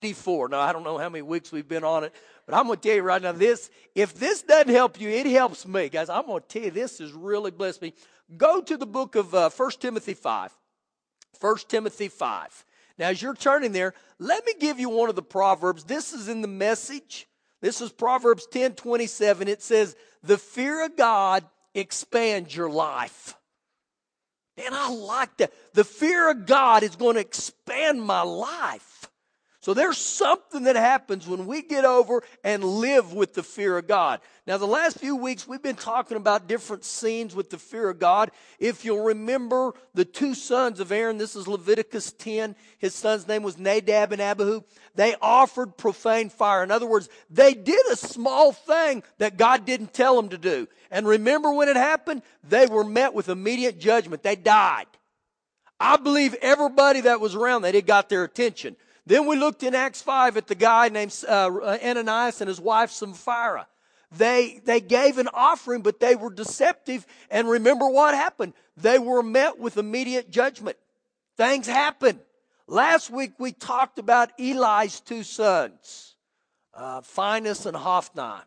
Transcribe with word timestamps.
54. 0.00 0.50
Now, 0.50 0.60
I 0.60 0.72
don't 0.72 0.84
know 0.84 0.98
how 0.98 1.08
many 1.08 1.22
weeks 1.22 1.50
we've 1.50 1.66
been 1.66 1.84
on 1.84 2.04
it, 2.04 2.14
but 2.44 2.54
I'm 2.54 2.66
going 2.66 2.78
to 2.78 2.88
tell 2.88 2.96
you 2.96 3.02
right 3.02 3.20
now 3.20 3.32
this, 3.32 3.70
if 3.94 4.14
this 4.14 4.42
doesn't 4.42 4.72
help 4.72 5.00
you, 5.00 5.08
it 5.08 5.26
helps 5.26 5.66
me. 5.66 5.88
Guys, 5.88 6.08
I'm 6.08 6.26
going 6.26 6.42
to 6.42 6.48
tell 6.48 6.62
you 6.62 6.70
this 6.70 6.98
has 6.98 7.12
really 7.12 7.50
blessed 7.50 7.82
me. 7.82 7.94
Go 8.36 8.60
to 8.60 8.76
the 8.76 8.86
book 8.86 9.14
of 9.14 9.34
uh, 9.34 9.50
1 9.50 9.70
Timothy 9.80 10.14
5. 10.14 10.52
1 11.40 11.56
Timothy 11.68 12.08
5. 12.08 12.64
Now, 12.98 13.08
as 13.08 13.22
you're 13.22 13.34
turning 13.34 13.72
there, 13.72 13.94
let 14.18 14.44
me 14.44 14.54
give 14.58 14.78
you 14.78 14.90
one 14.90 15.08
of 15.08 15.16
the 15.16 15.22
Proverbs. 15.22 15.84
This 15.84 16.12
is 16.12 16.28
in 16.28 16.42
the 16.42 16.48
message. 16.48 17.26
This 17.60 17.80
is 17.80 17.90
Proverbs 17.90 18.46
10 18.50 18.74
27. 18.74 19.48
It 19.48 19.62
says, 19.62 19.96
The 20.22 20.38
fear 20.38 20.84
of 20.84 20.96
God 20.96 21.44
expands 21.74 22.54
your 22.54 22.70
life. 22.70 23.34
And 24.58 24.74
I 24.74 24.90
like 24.90 25.36
that. 25.38 25.52
The 25.74 25.84
fear 25.84 26.30
of 26.30 26.46
God 26.46 26.82
is 26.82 26.96
going 26.96 27.14
to 27.14 27.20
expand 27.20 28.02
my 28.02 28.22
life. 28.22 28.95
So 29.66 29.74
there's 29.74 29.98
something 29.98 30.62
that 30.62 30.76
happens 30.76 31.26
when 31.26 31.44
we 31.44 31.60
get 31.60 31.84
over 31.84 32.22
and 32.44 32.62
live 32.62 33.12
with 33.12 33.34
the 33.34 33.42
fear 33.42 33.76
of 33.76 33.88
God. 33.88 34.20
Now, 34.46 34.58
the 34.58 34.64
last 34.64 35.00
few 35.00 35.16
weeks 35.16 35.48
we've 35.48 35.60
been 35.60 35.74
talking 35.74 36.16
about 36.16 36.46
different 36.46 36.84
scenes 36.84 37.34
with 37.34 37.50
the 37.50 37.58
fear 37.58 37.88
of 37.88 37.98
God. 37.98 38.30
If 38.60 38.84
you'll 38.84 39.02
remember 39.02 39.72
the 39.92 40.04
two 40.04 40.36
sons 40.36 40.78
of 40.78 40.92
Aaron, 40.92 41.18
this 41.18 41.34
is 41.34 41.48
Leviticus 41.48 42.12
10. 42.12 42.54
His 42.78 42.94
son's 42.94 43.26
name 43.26 43.42
was 43.42 43.58
Nadab 43.58 44.12
and 44.12 44.22
Abihu. 44.22 44.60
They 44.94 45.16
offered 45.20 45.76
profane 45.76 46.28
fire. 46.28 46.62
In 46.62 46.70
other 46.70 46.86
words, 46.86 47.08
they 47.28 47.52
did 47.52 47.86
a 47.90 47.96
small 47.96 48.52
thing 48.52 49.02
that 49.18 49.36
God 49.36 49.64
didn't 49.64 49.92
tell 49.92 50.14
them 50.14 50.28
to 50.28 50.38
do. 50.38 50.68
And 50.92 51.08
remember 51.08 51.52
when 51.52 51.68
it 51.68 51.74
happened? 51.74 52.22
They 52.48 52.66
were 52.66 52.84
met 52.84 53.14
with 53.14 53.28
immediate 53.28 53.80
judgment. 53.80 54.22
They 54.22 54.36
died. 54.36 54.86
I 55.80 55.96
believe 55.96 56.36
everybody 56.40 57.00
that 57.00 57.20
was 57.20 57.34
around 57.34 57.62
that 57.62 57.74
it 57.74 57.84
got 57.84 58.08
their 58.08 58.22
attention. 58.22 58.76
Then 59.06 59.26
we 59.26 59.36
looked 59.36 59.62
in 59.62 59.74
Acts 59.74 60.02
5 60.02 60.36
at 60.36 60.48
the 60.48 60.56
guy 60.56 60.88
named 60.88 61.14
uh, 61.28 61.78
Ananias 61.82 62.40
and 62.40 62.48
his 62.48 62.60
wife 62.60 62.90
Sapphira. 62.90 63.68
They, 64.16 64.60
they 64.64 64.80
gave 64.80 65.18
an 65.18 65.28
offering, 65.32 65.82
but 65.82 66.00
they 66.00 66.16
were 66.16 66.30
deceptive. 66.30 67.06
And 67.30 67.48
remember 67.48 67.88
what 67.88 68.14
happened? 68.14 68.54
They 68.76 68.98
were 68.98 69.22
met 69.22 69.58
with 69.58 69.76
immediate 69.76 70.30
judgment. 70.30 70.76
Things 71.36 71.66
happen. 71.66 72.20
Last 72.66 73.10
week 73.10 73.34
we 73.38 73.52
talked 73.52 73.98
about 73.98 74.32
Eli's 74.40 75.00
two 75.00 75.22
sons, 75.22 76.16
uh, 76.74 77.00
and 77.16 77.76
Hophni. 77.76 78.42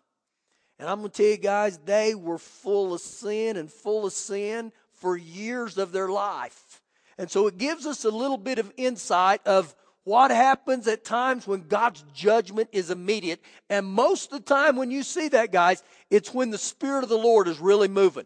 And 0.78 0.90
I'm 0.90 1.00
going 1.00 1.10
to 1.12 1.18
tell 1.18 1.26
you 1.26 1.38
guys, 1.38 1.78
they 1.86 2.16
were 2.16 2.38
full 2.38 2.94
of 2.94 3.02
sin 3.02 3.58
and 3.58 3.72
full 3.72 4.06
of 4.06 4.14
sin 4.14 4.72
for 4.94 5.16
years 5.16 5.78
of 5.78 5.92
their 5.92 6.10
life. 6.10 6.82
And 7.18 7.30
so 7.30 7.48
it 7.48 7.58
gives 7.58 7.86
us 7.86 8.06
a 8.06 8.12
little 8.12 8.38
bit 8.38 8.60
of 8.60 8.72
insight 8.78 9.46
of 9.46 9.76
what 10.04 10.32
happens 10.32 10.88
at 10.88 11.04
times 11.04 11.46
when 11.48 11.68
God's 11.68 12.04
judgment 12.14 12.70
is 12.72 12.90
immediate. 12.90 13.42
And 13.70 13.86
most 13.86 14.32
of 14.32 14.40
the 14.40 14.54
time 14.54 14.76
when 14.76 14.92
you 14.92 15.04
see 15.04 15.28
that, 15.30 15.52
guys, 15.52 15.84
it's 16.10 16.34
when 16.34 16.52
the 16.52 16.58
Spirit 16.58 17.04
of 17.04 17.10
the 17.10 17.18
Lord 17.18 17.48
is 17.48 17.60
really 17.60 17.88
moving. 17.88 18.26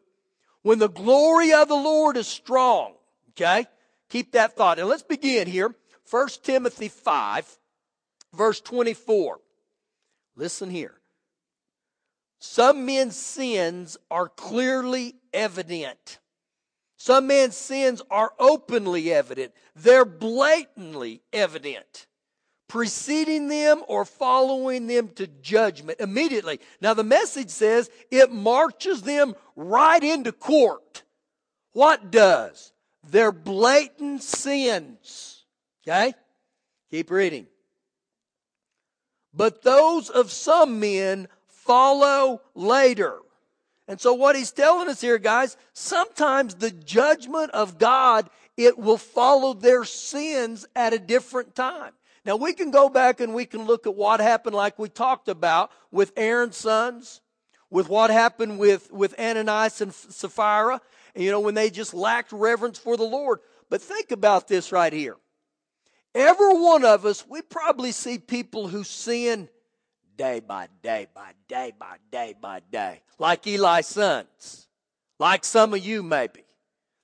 When 0.62 0.80
the 0.80 0.90
glory 0.90 1.52
of 1.52 1.68
the 1.68 1.76
Lord 1.76 2.16
is 2.16 2.28
strong. 2.28 2.94
Okay? 3.32 3.66
Keep 4.10 4.34
that 4.34 4.56
thought. 4.56 4.80
And 4.80 4.88
let's 4.88 5.04
begin 5.04 5.48
here. 5.48 5.76
1 6.10 6.28
Timothy 6.44 6.90
5, 6.90 7.58
verse 8.34 8.62
24. 8.62 9.40
Listen 10.36 10.70
here. 10.70 10.96
Some 12.40 12.86
men's 12.86 13.16
sins 13.16 13.98
are 14.12 14.28
clearly 14.28 15.16
evident 15.34 16.20
some 17.04 17.28
men's 17.28 17.58
sins 17.58 18.02
are 18.10 18.32
openly 18.40 19.12
evident. 19.12 19.52
They're 19.76 20.06
blatantly 20.06 21.22
evident. 21.34 22.08
Preceding 22.70 23.50
them 23.50 23.84
or 23.90 24.06
following 24.06 24.88
them 24.88 25.10
to 25.16 25.28
judgment 25.28 26.00
immediately. 26.00 26.62
Now 26.80 26.94
the 26.94 27.04
message 27.04 27.50
says 27.50 27.90
it 28.10 28.32
marches 28.32 29.02
them 29.02 29.36
right 29.58 30.02
into 30.02 30.32
court. 30.32 31.04
What 31.74 32.10
does? 32.10 32.72
Their 33.06 33.34
blatant 33.34 34.24
sins. 34.24 35.44
Okay? 35.86 36.14
Keep 36.90 37.12
reading. 37.12 37.48
But 39.34 39.62
those 39.62 40.10
of 40.10 40.32
some 40.32 40.80
men 40.80 41.28
follow 41.50 42.40
later. 42.56 43.23
And 43.88 44.00
so 44.00 44.14
what 44.14 44.36
he's 44.36 44.52
telling 44.52 44.90
us 44.90 45.02
here, 45.02 45.18
guys, 45.18 45.58
sometimes 45.74 46.56
the 46.56 46.72
judgment 46.72 47.52
of 47.52 47.78
God, 47.78 48.30
it 48.56 48.78
will 48.78 48.98
follow 48.98 49.54
their 49.54 49.84
sins 49.84 50.66
at 50.76 50.94
a 50.94 51.00
different 51.00 51.54
time. 51.54 51.92
Now 52.26 52.38
we 52.38 52.54
can 52.54 52.72
go 52.72 52.88
back 52.88 53.20
and 53.20 53.34
we 53.34 53.46
can 53.46 53.66
look 53.66 53.86
at 53.86 53.96
what 53.96 54.22
happened 54.22 54.56
like 54.56 54.80
we 54.80 54.88
talked 54.88 55.28
about 55.28 55.72
with 55.92 56.14
Aaron's 56.16 56.56
sons, 56.56 57.22
with 57.70 57.90
what 57.90 58.10
happened 58.10 58.58
with, 58.58 58.92
with 58.92 59.20
Ananias 59.20 59.82
and 59.82 59.94
Sapphira, 59.94 60.80
you 61.16 61.32
know, 61.32 61.42
when 61.42 61.54
they 61.54 61.70
just 61.70 61.94
lacked 61.94 62.32
reverence 62.32 62.78
for 62.78 62.96
the 62.96 63.04
Lord. 63.04 63.40
But 63.70 63.82
think 63.82 64.12
about 64.12 64.48
this 64.48 64.72
right 64.72 64.94
here. 64.94 65.18
Every 66.16 66.54
one 66.54 66.86
of 66.86 67.06
us, 67.06 67.26
we 67.28 67.42
probably 67.42 67.92
see 67.92 68.20
people 68.20 68.68
who 68.68 68.84
sin 68.84 69.50
day 70.18 70.40
by 70.40 70.68
day 70.82 71.08
by 71.14 71.32
day 71.48 71.74
by 71.78 71.98
day 72.12 72.36
by 72.40 72.62
day. 72.72 73.02
Like 73.20 73.46
Eli's 73.48 73.88
sons. 73.88 74.68
Like 75.20 75.46
some 75.46 75.74
of 75.74 75.86
you 75.86 76.04
maybe. 76.04 76.44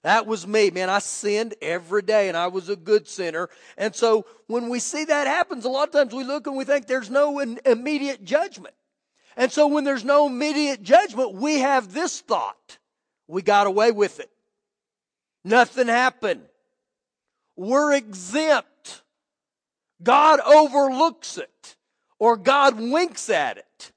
That 0.04 0.26
was 0.26 0.48
me, 0.48 0.72
man. 0.72 0.90
I 0.90 1.00
sinned 1.00 1.56
every 1.62 2.02
day 2.02 2.30
and 2.30 2.38
I 2.38 2.48
was 2.48 2.70
a 2.70 2.76
good 2.76 3.08
sinner. 3.08 3.50
And 3.78 3.94
so 3.94 4.26
when 4.48 4.70
we 4.70 4.80
see 4.80 5.04
that 5.06 5.28
happens, 5.28 5.66
a 5.66 5.70
lot 5.70 5.90
of 5.90 5.94
times 5.94 6.14
we 6.14 6.24
look 6.24 6.48
and 6.48 6.56
we 6.56 6.64
think 6.64 6.88
there's 6.88 7.10
no 7.10 7.40
immediate 7.40 8.24
judgment. 8.24 8.76
And 9.36 9.52
so 9.52 9.68
when 9.68 9.84
there's 9.84 10.06
no 10.06 10.28
immediate 10.28 10.84
judgment, 10.84 11.34
we 11.34 11.60
have 11.60 11.94
this 11.94 12.22
thought. 12.22 12.78
We 13.28 13.42
got 13.42 13.68
away 13.68 13.92
with 13.92 14.20
it. 14.20 14.30
Nothing 15.44 15.88
happened. 15.88 16.44
We're 17.56 17.94
exempt. 17.94 19.04
God 20.02 20.40
overlooks 20.40 21.38
it 21.38 21.76
or 22.20 22.38
God 22.38 22.80
winks 22.80 23.30
at 23.30 23.58
it. 23.58 23.92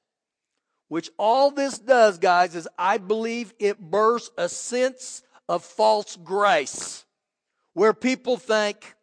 Which 0.88 1.10
all 1.18 1.50
this 1.50 1.78
does, 1.78 2.18
guys, 2.18 2.54
is 2.54 2.68
I 2.78 2.98
believe 2.98 3.52
it 3.58 3.80
bursts 3.80 4.30
a 4.36 4.48
sense 4.48 5.22
of 5.48 5.64
false 5.64 6.16
grace 6.16 7.04
where 7.72 7.94
people 7.94 8.36
think 8.36 8.94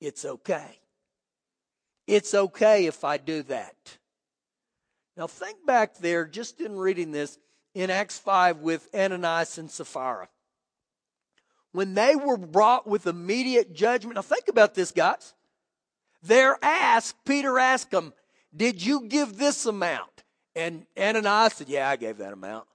it's 0.00 0.24
okay. 0.24 0.78
It's 2.06 2.32
okay 2.34 2.86
if 2.86 3.04
I 3.04 3.18
do 3.18 3.42
that. 3.44 3.76
Now 5.16 5.26
think 5.26 5.66
back 5.66 5.98
there, 5.98 6.24
just 6.24 6.60
in 6.60 6.76
reading 6.76 7.12
this 7.12 7.38
in 7.74 7.90
Acts 7.90 8.18
5 8.18 8.58
with 8.58 8.88
Ananias 8.94 9.58
and 9.58 9.70
Sapphira. 9.70 10.28
When 11.72 11.92
they 11.92 12.16
were 12.16 12.38
brought 12.38 12.86
with 12.86 13.06
immediate 13.06 13.74
judgment, 13.74 14.14
now 14.14 14.22
think 14.22 14.48
about 14.48 14.74
this, 14.74 14.90
guys. 14.90 15.34
They're 16.22 16.56
asked, 16.62 17.16
Peter 17.26 17.58
asked 17.58 17.90
them, 17.90 18.14
did 18.58 18.84
you 18.84 19.06
give 19.06 19.38
this 19.38 19.64
amount? 19.64 20.24
And 20.54 20.84
Ananias 20.98 21.54
said, 21.54 21.68
Yeah, 21.68 21.88
I 21.88 21.96
gave 21.96 22.18
that 22.18 22.32
amount. 22.32 22.66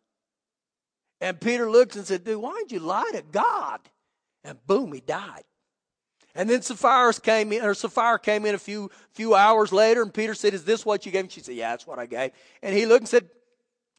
And 1.21 1.39
Peter 1.39 1.69
looked 1.69 1.95
and 1.95 2.05
said, 2.05 2.23
Dude, 2.23 2.41
why 2.41 2.63
did 2.63 2.71
you 2.71 2.79
lie 2.79 3.11
to 3.13 3.21
God? 3.21 3.79
And 4.43 4.57
boom, 4.65 4.93
he 4.93 5.01
died. 5.01 5.43
And 6.35 6.49
then 6.49 6.61
Sapphira 6.63 7.13
came 7.13 7.53
in, 7.53 7.63
or 7.63 7.73
Sapphira 7.73 8.19
came 8.19 8.45
in 8.45 8.55
a 8.55 8.59
few 8.59 8.89
few 9.11 9.35
hours 9.35 9.71
later, 9.71 10.01
and 10.01 10.13
Peter 10.13 10.33
said, 10.33 10.53
Is 10.53 10.65
this 10.65 10.85
what 10.85 11.05
you 11.05 11.11
gave? 11.11 11.25
And 11.25 11.31
she 11.31 11.41
said, 11.41 11.55
Yeah, 11.55 11.71
that's 11.71 11.85
what 11.85 11.99
I 11.99 12.05
gave. 12.05 12.31
And 12.61 12.75
he 12.75 12.85
looked 12.85 13.01
and 13.01 13.09
said, 13.09 13.29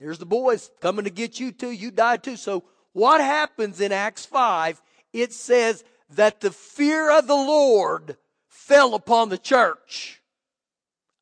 Here's 0.01 0.19
the 0.19 0.27
boys 0.27 0.71
coming 0.81 1.05
to 1.05 1.11
get 1.11 1.39
you 1.39 1.53
too. 1.53 1.71
You 1.71 1.91
died 1.91 2.23
too. 2.23 2.37
So 2.37 2.65
what 2.93 3.21
happens 3.21 3.81
in 3.81 3.93
Acts 3.93 4.27
5? 4.27 4.83
It 5.13 5.33
says 5.33 5.85
that 6.11 6.41
the 6.41 6.51
fear 6.51 7.17
of 7.17 7.27
the 7.27 7.35
Lord 7.35 8.17
fell 8.49 8.95
upon 8.95 9.29
the 9.29 9.39
church. 9.39 10.21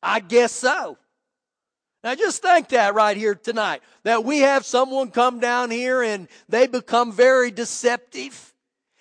I 0.03 0.19
guess 0.19 0.51
so. 0.51 0.97
Now 2.03 2.13
just 2.15 2.41
think 2.41 2.67
that 2.69 2.93
right 2.93 3.15
here 3.15 3.33
tonight. 3.33 3.81
That 4.03 4.25
we 4.25 4.39
have 4.39 4.65
someone 4.65 5.09
come 5.09 5.39
down 5.39 5.71
here 5.71 6.03
and 6.03 6.27
they 6.49 6.67
become 6.67 7.13
very 7.13 7.49
deceptive. 7.49 8.53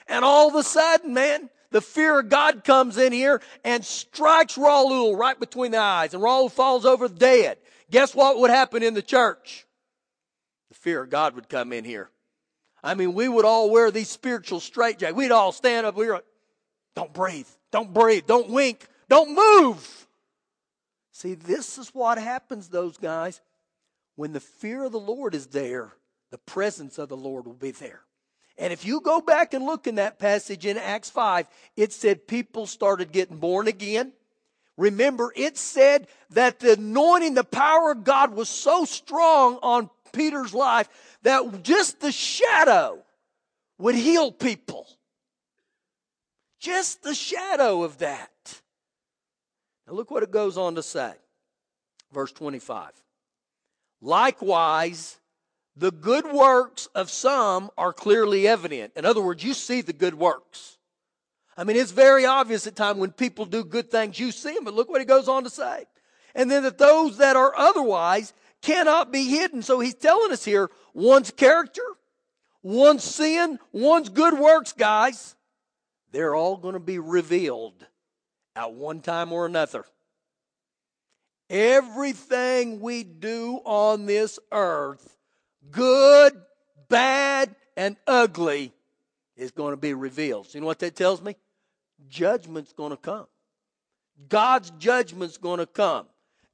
And 0.07 0.25
all 0.25 0.49
of 0.49 0.55
a 0.55 0.63
sudden, 0.63 1.13
man, 1.13 1.51
the 1.73 1.81
fear 1.81 2.21
of 2.21 2.29
God 2.29 2.63
comes 2.63 2.99
in 2.99 3.13
here 3.13 3.43
and 3.65 3.85
strikes 3.85 4.57
Raul 4.57 5.19
right 5.19 5.39
between 5.39 5.73
the 5.73 5.79
eyes 5.79 6.15
and 6.15 6.23
Raul 6.23 6.51
falls 6.51 6.87
over 6.87 7.09
dead. 7.09 7.59
Guess 7.91 8.15
what 8.15 8.39
would 8.39 8.51
happen 8.51 8.83
in 8.83 8.95
the 8.95 9.03
church? 9.03 9.67
The 10.69 10.75
fear 10.77 11.03
of 11.03 11.11
God 11.11 11.35
would 11.35 11.49
come 11.49 11.73
in 11.73 11.85
here. 11.85 12.11
I 12.85 12.95
mean, 12.95 13.15
we 13.15 13.29
would 13.29 13.45
all 13.45 13.71
wear 13.71 13.91
these 13.91 14.09
spiritual 14.09 14.61
straitjackets. 14.61 15.15
We'd 15.15 15.33
all 15.33 15.53
stand 15.53 15.87
up. 15.87 15.97
We 15.97 16.07
were, 16.07 16.23
don't 16.95 17.13
breathe. 17.13 17.49
Don't 17.71 17.93
breathe. 17.93 18.27
Don't 18.27 18.51
wink. 18.51 18.87
Don't 19.09 19.35
move. 19.35 20.02
See, 21.13 21.35
this 21.35 21.79
is 21.79 21.91
what 21.91 22.19
happens, 22.19 22.69
those 22.69 22.97
guys. 22.97 23.41
When 24.17 24.33
the 24.33 24.41
fear 24.41 24.85
of 24.85 24.93
the 24.93 25.01
Lord 25.01 25.35
is 25.35 25.47
there, 25.49 25.93
the 26.31 26.39
presence 26.39 26.99
of 26.99 27.09
the 27.09 27.17
Lord 27.17 27.47
will 27.47 27.53
be 27.53 27.71
there. 27.71 28.01
And 28.59 28.73
if 28.73 28.85
you 28.85 29.01
go 29.01 29.21
back 29.21 29.55
and 29.55 29.65
look 29.65 29.87
in 29.87 29.97
that 29.97 30.19
passage 30.19 30.67
in 30.67 30.77
Acts 30.79 31.11
5, 31.11 31.47
it 31.77 31.93
said 31.93 32.27
people 32.27 32.67
started 32.67 33.13
getting 33.13 33.37
born 33.37 33.69
again. 33.69 34.13
Remember, 34.77 35.33
it 35.37 35.59
said 35.59 36.09
that 36.31 36.61
the 36.61 36.75
anointing, 36.75 37.35
the 37.35 37.45
power 37.45 37.93
of 37.93 38.05
God 38.05 38.35
was 38.35 38.49
so 38.49 38.85
strong 38.85 39.59
on 39.63 39.91
Peter's 40.13 40.55
life 40.55 40.89
that 41.23 41.63
just 41.63 42.01
the 42.01 42.13
shadow 42.13 43.03
would 43.79 43.95
heal 43.95 44.33
people. 44.33 44.87
Just 46.59 47.03
the 47.03 47.15
shadow 47.15 47.83
of 47.83 47.99
that. 47.99 48.62
Now 49.87 49.95
look 49.95 50.11
what 50.11 50.23
it 50.23 50.31
goes 50.31 50.57
on 50.57 50.75
to 50.77 50.83
say. 50.83 51.13
Verse 52.13 52.33
25. 52.33 52.91
Likewise, 54.01 55.19
the 55.77 55.91
good 55.91 56.31
works 56.31 56.87
of 56.95 57.11
some 57.11 57.71
are 57.79 57.93
clearly 57.93 58.47
evident. 58.47 58.93
In 58.97 59.05
other 59.05 59.23
words, 59.23 59.43
you 59.43 59.55
see 59.55 59.81
the 59.81 59.93
good 59.93 60.15
works. 60.15 60.79
I 61.57 61.65
mean, 61.65 61.77
it's 61.77 61.93
very 61.93 62.25
obvious 62.25 62.67
at 62.67 62.77
times 62.77 62.99
when 62.99 63.13
people 63.13 63.45
do 63.45 63.65
good 63.65 63.91
things, 63.91 64.19
you 64.19 64.33
see 64.33 64.55
them, 64.55 64.65
but 64.65 64.75
look 64.75 64.89
what 64.89 65.01
he 65.01 65.05
goes 65.05 65.29
on 65.29 65.45
to 65.45 65.51
say. 65.51 65.85
And 66.35 66.51
then 66.51 66.63
that 66.63 66.79
those 66.79 67.19
that 67.19 67.37
are 67.37 67.55
otherwise 67.57 68.33
cannot 68.63 69.13
be 69.13 69.29
hidden. 69.29 69.63
So 69.63 69.81
he's 69.81 69.95
telling 69.95 70.33
us 70.33 70.45
here 70.45 70.71
one's 70.95 71.31
character, 71.31 71.83
one's 72.63 73.05
sin, 73.05 73.59
one's 73.71 74.09
good 74.09 74.39
works, 74.39 74.73
guys, 74.73 75.37
they're 76.11 76.35
all 76.35 76.57
going 76.57 76.75
to 76.75 76.81
be 76.81 76.99
revealed 76.99 77.87
at 78.55 78.73
one 78.73 79.01
time 79.01 79.33
or 79.33 79.47
another. 79.47 79.85
Everything 81.51 82.81
we 82.81 83.05
do 83.05 83.61
on 83.65 84.07
this 84.07 84.39
earth, 84.51 85.17
good, 85.71 86.41
bad, 86.89 87.55
and 87.77 87.97
ugly, 88.07 88.73
is 89.37 89.51
going 89.51 89.73
to 89.73 89.77
be 89.77 89.95
revealed. 89.95 90.47
So 90.47 90.57
you 90.57 90.61
know 90.61 90.67
what 90.67 90.79
that 90.81 90.97
tells 90.97 91.21
me? 91.21 91.37
Judgment's 92.09 92.73
going 92.73 92.91
to 92.91 92.97
come. 92.97 93.27
God's 94.29 94.71
judgment's 94.79 95.37
going 95.37 95.59
to 95.59 95.67
come. 95.67 96.07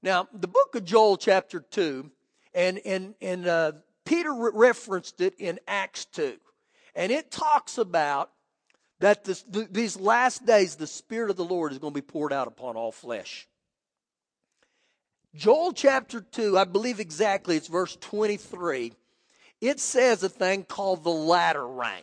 Now, 0.03 0.29
the 0.33 0.49
book 0.49 0.75
of 0.75 0.85
Joel, 0.85 1.17
chapter 1.17 1.61
2, 1.61 2.11
and, 2.55 2.81
and, 2.85 3.15
and 3.21 3.47
uh, 3.47 3.73
Peter 4.05 4.33
re- 4.33 4.51
referenced 4.55 5.21
it 5.21 5.35
in 5.39 5.59
Acts 5.67 6.07
2. 6.07 6.37
And 6.95 7.13
it 7.13 7.31
talks 7.31 7.79
about 7.79 8.31
that 9.01 9.25
this, 9.25 9.43
th- 9.43 9.69
these 9.71 9.99
last 9.99 10.45
days, 10.45 10.77
the 10.77 10.87
Spirit 10.87 11.31
of 11.31 11.37
the 11.37 11.45
Lord 11.45 11.73
is 11.73 11.79
going 11.79 11.93
to 11.93 12.01
be 12.01 12.07
poured 12.07 12.33
out 12.33 12.49
upon 12.49 12.77
all 12.77 12.93
flesh. 12.93 13.47
Joel 15.35 15.73
chapter 15.73 16.21
2, 16.21 16.59
I 16.59 16.65
believe 16.65 17.01
exactly, 17.01 17.57
it's 17.57 17.69
verse 17.69 17.97
23. 18.01 18.93
It 19.61 19.81
says 19.81 20.23
a 20.23 20.29
thing 20.29 20.65
called 20.65 21.05
the 21.05 21.11
latter 21.11 21.67
rain 21.67 22.03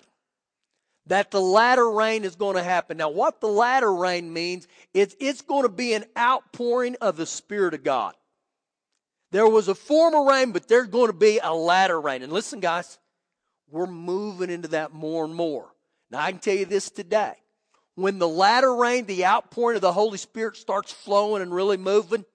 that 1.07 1.31
the 1.31 1.41
latter 1.41 1.89
rain 1.89 2.23
is 2.23 2.35
going 2.35 2.55
to 2.55 2.63
happen. 2.63 2.97
Now, 2.97 3.09
what 3.09 3.39
the 3.39 3.47
latter 3.47 3.93
rain 3.93 4.31
means 4.33 4.67
is 4.93 5.15
it's 5.19 5.41
going 5.41 5.63
to 5.63 5.69
be 5.69 5.93
an 5.93 6.05
outpouring 6.17 6.95
of 7.01 7.15
the 7.17 7.25
Spirit 7.25 7.73
of 7.73 7.83
God. 7.83 8.15
There 9.31 9.47
was 9.47 9.67
a 9.67 9.75
former 9.75 10.23
rain, 10.23 10.51
but 10.51 10.67
there's 10.67 10.87
going 10.87 11.07
to 11.07 11.17
be 11.17 11.39
a 11.43 11.53
latter 11.53 11.99
rain. 11.99 12.23
And 12.23 12.31
listen, 12.31 12.59
guys, 12.59 12.97
we're 13.69 13.87
moving 13.87 14.49
into 14.49 14.69
that 14.69 14.93
more 14.93 15.25
and 15.25 15.35
more. 15.35 15.67
Now, 16.11 16.19
I 16.19 16.31
can 16.31 16.39
tell 16.39 16.55
you 16.55 16.65
this 16.65 16.89
today. 16.89 17.33
When 17.95 18.19
the 18.19 18.27
latter 18.27 18.75
rain, 18.75 19.05
the 19.05 19.25
outpouring 19.25 19.77
of 19.77 19.81
the 19.81 19.93
Holy 19.93 20.17
Spirit 20.17 20.57
starts 20.57 20.91
flowing 20.91 21.41
and 21.41 21.53
really 21.53 21.77
moving, 21.77 22.25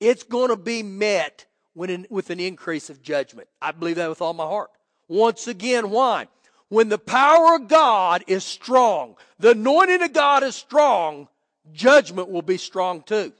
it's 0.00 0.24
going 0.24 0.48
to 0.48 0.56
be 0.56 0.82
met 0.82 1.46
with 1.74 2.30
an 2.30 2.40
increase 2.40 2.90
of 2.90 3.02
judgment. 3.02 3.48
I 3.62 3.72
believe 3.72 3.96
that 3.96 4.08
with 4.08 4.20
all 4.20 4.34
my 4.34 4.44
heart. 4.44 4.70
Once 5.08 5.46
again, 5.46 5.90
why? 5.90 6.26
when 6.70 6.88
the 6.88 6.98
power 6.98 7.56
of 7.56 7.68
God 7.68 8.24
is 8.26 8.44
strong, 8.44 9.16
the 9.38 9.50
anointing 9.50 10.02
of 10.02 10.12
God 10.12 10.42
is 10.42 10.54
strong, 10.54 11.28
judgment 11.72 12.30
will 12.30 12.42
be 12.42 12.56
strong 12.56 13.02
too. 13.02 13.32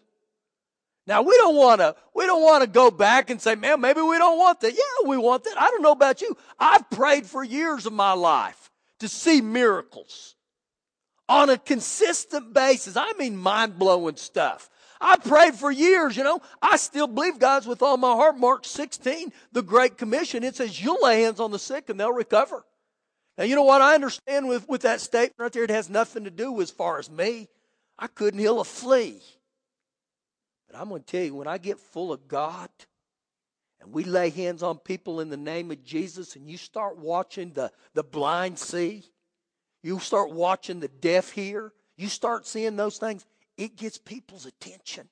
Now 1.07 1.23
we 1.23 1.35
don't 1.37 1.57
want 1.57 1.81
to 1.81 1.97
we 2.13 2.27
don't 2.27 2.43
want 2.43 2.63
to 2.63 2.69
go 2.69 2.91
back 2.91 3.31
and 3.31 3.41
say, 3.41 3.55
"Man, 3.55 3.81
maybe 3.81 4.03
we 4.03 4.19
don't 4.19 4.39
want 4.39 4.61
that." 4.61 4.73
Yeah, 4.75 5.09
we 5.09 5.17
want 5.17 5.45
that. 5.45 5.55
I 5.59 5.71
don't 5.71 5.83
know 5.83 5.93
about 5.93 6.21
you. 6.21 6.37
I've 6.59 6.91
prayed 6.91 7.25
for 7.25 7.43
years 7.43 7.87
of 7.87 7.93
my 7.93 8.13
life 8.13 8.70
to 9.01 9.09
see 9.09 9.41
miracles 9.41 10.37
on 11.29 11.51
a 11.51 11.59
consistent 11.59 12.55
basis. 12.55 12.97
I 12.97 13.13
mean 13.19 13.37
mind-blowing 13.37 14.17
stuff. 14.17 14.71
I 15.01 15.17
prayed 15.17 15.55
for 15.55 15.71
years, 15.71 16.17
you 16.17 16.25
know. 16.25 16.41
I 16.61 16.77
still 16.77 17.07
believe 17.07 17.39
God's 17.39 17.67
with 17.67 17.83
all 17.83 17.97
my 17.97 18.13
heart. 18.13 18.37
Mark 18.37 18.67
16, 18.67 19.33
the 19.53 19.63
Great 19.63 19.97
Commission, 19.97 20.45
it 20.45 20.57
says 20.57 20.83
you'll 20.83 21.03
lay 21.03 21.23
hands 21.23 21.41
on 21.41 21.51
the 21.51 21.59
sick 21.59 21.89
and 21.89 21.99
they'll 21.99 22.13
recover. 22.13 22.65
Now, 23.39 23.45
you 23.45 23.55
know 23.55 23.63
what 23.63 23.81
I 23.81 23.95
understand 23.95 24.49
with, 24.49 24.69
with 24.69 24.83
that 24.83 25.01
statement 25.01 25.39
right 25.39 25.53
there? 25.53 25.65
It 25.65 25.71
has 25.71 25.89
nothing 25.89 26.25
to 26.25 26.31
do 26.31 26.61
as 26.61 26.71
far 26.71 26.99
as 26.99 27.11
me. 27.11 27.49
I 27.99 28.07
couldn't 28.09 28.41
heal 28.41 28.61
a 28.61 28.65
flea. 28.65 29.23
But 30.69 30.79
I'm 30.79 30.91
going 30.91 31.03
to 31.03 31.07
tell 31.07 31.25
you, 31.25 31.35
when 31.35 31.49
I 31.49 31.57
get 31.57 31.79
full 31.79 32.13
of 32.13 32.29
God 32.29 32.69
and 33.81 33.93
we 33.93 34.05
lay 34.05 34.31
hands 34.31 34.63
on 34.63 34.79
people 34.79 35.21
in 35.21 35.31
the 35.31 35.37
name 35.37 35.71
of 35.71 35.83
Jesus 35.85 36.37
and 36.37 36.49
you 36.49 36.57
start 36.57 36.99
watching 36.99 37.53
the, 37.53 37.71
the 37.95 38.03
blind 38.03 38.59
see, 38.59 39.05
you 39.83 39.99
start 39.99 40.31
watching 40.33 40.81
the 40.81 40.89
deaf 40.89 41.31
hear, 41.31 41.73
you 41.97 42.09
start 42.09 42.47
seeing 42.47 42.77
those 42.77 42.99
things, 42.99 43.25
it 43.57 43.77
gets 43.77 43.99
people's 43.99 44.47
attention. 44.47 45.09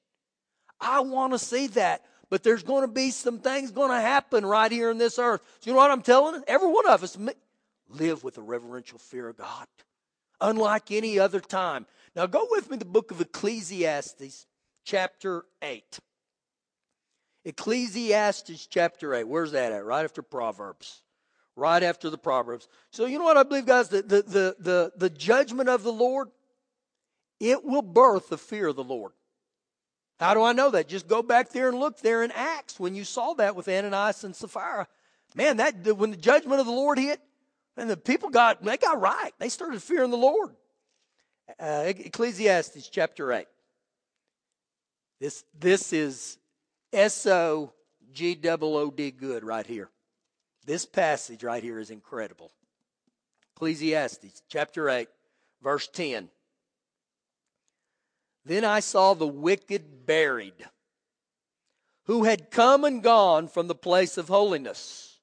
I 0.81 1.00
want 1.00 1.32
to 1.32 1.38
see 1.38 1.67
that. 1.69 2.05
But 2.31 2.43
there's 2.43 2.62
going 2.62 2.82
to 2.82 2.93
be 2.93 3.11
some 3.11 3.38
things 3.38 3.70
going 3.70 3.91
to 3.91 4.00
happen 4.00 4.44
right 4.44 4.71
here 4.71 4.91
in 4.91 4.99
this 4.99 5.19
earth. 5.19 5.41
So 5.61 5.71
you 5.71 5.73
know 5.73 5.79
what 5.79 5.91
I'm 5.91 6.03
telling? 6.03 6.43
Every 6.47 6.69
one 6.69 6.87
of 6.87 7.03
us, 7.03 7.17
live 7.88 8.23
with 8.23 8.38
a 8.38 8.43
reverential 8.43 8.99
fear 8.99 9.29
of 9.29 9.38
God, 9.38 9.67
unlike 10.41 10.91
any 10.91 11.19
other 11.19 11.41
time. 11.41 11.87
Now, 12.14 12.26
go 12.26 12.47
with 12.50 12.71
me 12.71 12.76
to 12.76 12.85
the 12.85 12.91
book 12.91 13.11
of 13.11 13.21
Ecclesiastes, 13.21 14.47
chapter 14.85 15.44
8. 15.62 16.00
Ecclesiastes 17.49 18.67
chapter 18.67 19.15
8. 19.15 19.27
Where's 19.27 19.53
that 19.53 19.73
at? 19.73 19.85
Right 19.85 20.05
after 20.05 20.21
Proverbs. 20.21 21.00
Right 21.56 21.83
after 21.83 22.11
the 22.11 22.19
Proverbs. 22.19 22.69
So, 22.91 23.06
you 23.06 23.19
know 23.19 23.25
what 23.25 23.39
I 23.39 23.43
believe, 23.43 23.65
guys? 23.65 23.89
The, 23.89 24.03
the, 24.03 24.23
the, 24.23 24.56
the, 24.59 24.93
the 24.97 25.11
judgment 25.11 25.71
of 25.71 25.83
the 25.83 25.93
Lord, 25.93 26.29
it 27.41 27.65
will 27.65 27.83
birth 27.83 28.29
the 28.29 28.37
fear 28.37 28.69
of 28.69 28.77
the 28.77 28.85
Lord. 28.85 29.12
How 30.21 30.35
do 30.35 30.43
I 30.43 30.53
know 30.53 30.71
that? 30.71 30.89
Just 30.89 31.09
go 31.09 31.23
back 31.23 31.50
there 31.50 31.71
and 31.71 31.79
look 31.79 32.00
there 32.00 32.23
in 32.23 32.33
Acts 32.33 32.79
when 32.79 32.95
you 32.95 33.05
saw 33.05 33.33
that 33.35 33.56
with 33.56 33.67
Ananias 33.67 34.25
and 34.25 34.37
Sapphira. 34.37 34.87
Man, 35.35 35.56
that 35.56 35.97
when 35.97 36.11
the 36.11 36.17
judgment 36.19 36.61
of 36.61 36.67
the 36.67 36.73
Lord 36.73 36.99
hit, 36.99 37.21
and 37.79 37.89
the 37.89 37.97
people 37.97 38.29
got, 38.29 38.62
they 38.62 38.77
got 38.77 39.00
right. 39.00 39.33
They 39.39 39.49
started 39.49 39.83
fearing 39.83 40.11
the 40.11 40.17
Lord. 40.17 40.50
Uh, 41.59 41.85
Ecclesiastes 41.87 42.89
chapter 42.89 43.33
8. 43.33 43.47
This, 45.21 45.45
this 45.59 45.93
is 45.93 46.39
S 46.93 47.26
O 47.26 47.73
G 48.12 48.38
O 48.45 48.59
O 48.61 48.90
D 48.90 49.11
good 49.11 49.45
right 49.45 49.66
here. 49.66 49.90
This 50.64 50.87
passage 50.87 51.45
right 51.45 51.62
here 51.62 51.78
is 51.78 51.90
incredible. 51.90 52.52
Ecclesiastes 53.57 54.42
chapter 54.49 54.88
8, 54.88 55.09
verse 55.62 55.88
10. 55.88 56.28
Then 58.45 58.64
I 58.64 58.80
saw 58.80 59.14
the 59.14 59.26
wicked 59.26 60.07
buried, 60.07 60.66
who 62.04 62.25
had 62.25 62.50
come 62.50 62.85
and 62.85 63.02
gone 63.02 63.49
from 63.49 63.66
the 63.66 63.75
place 63.75 64.16
of 64.16 64.28
holiness. 64.28 65.18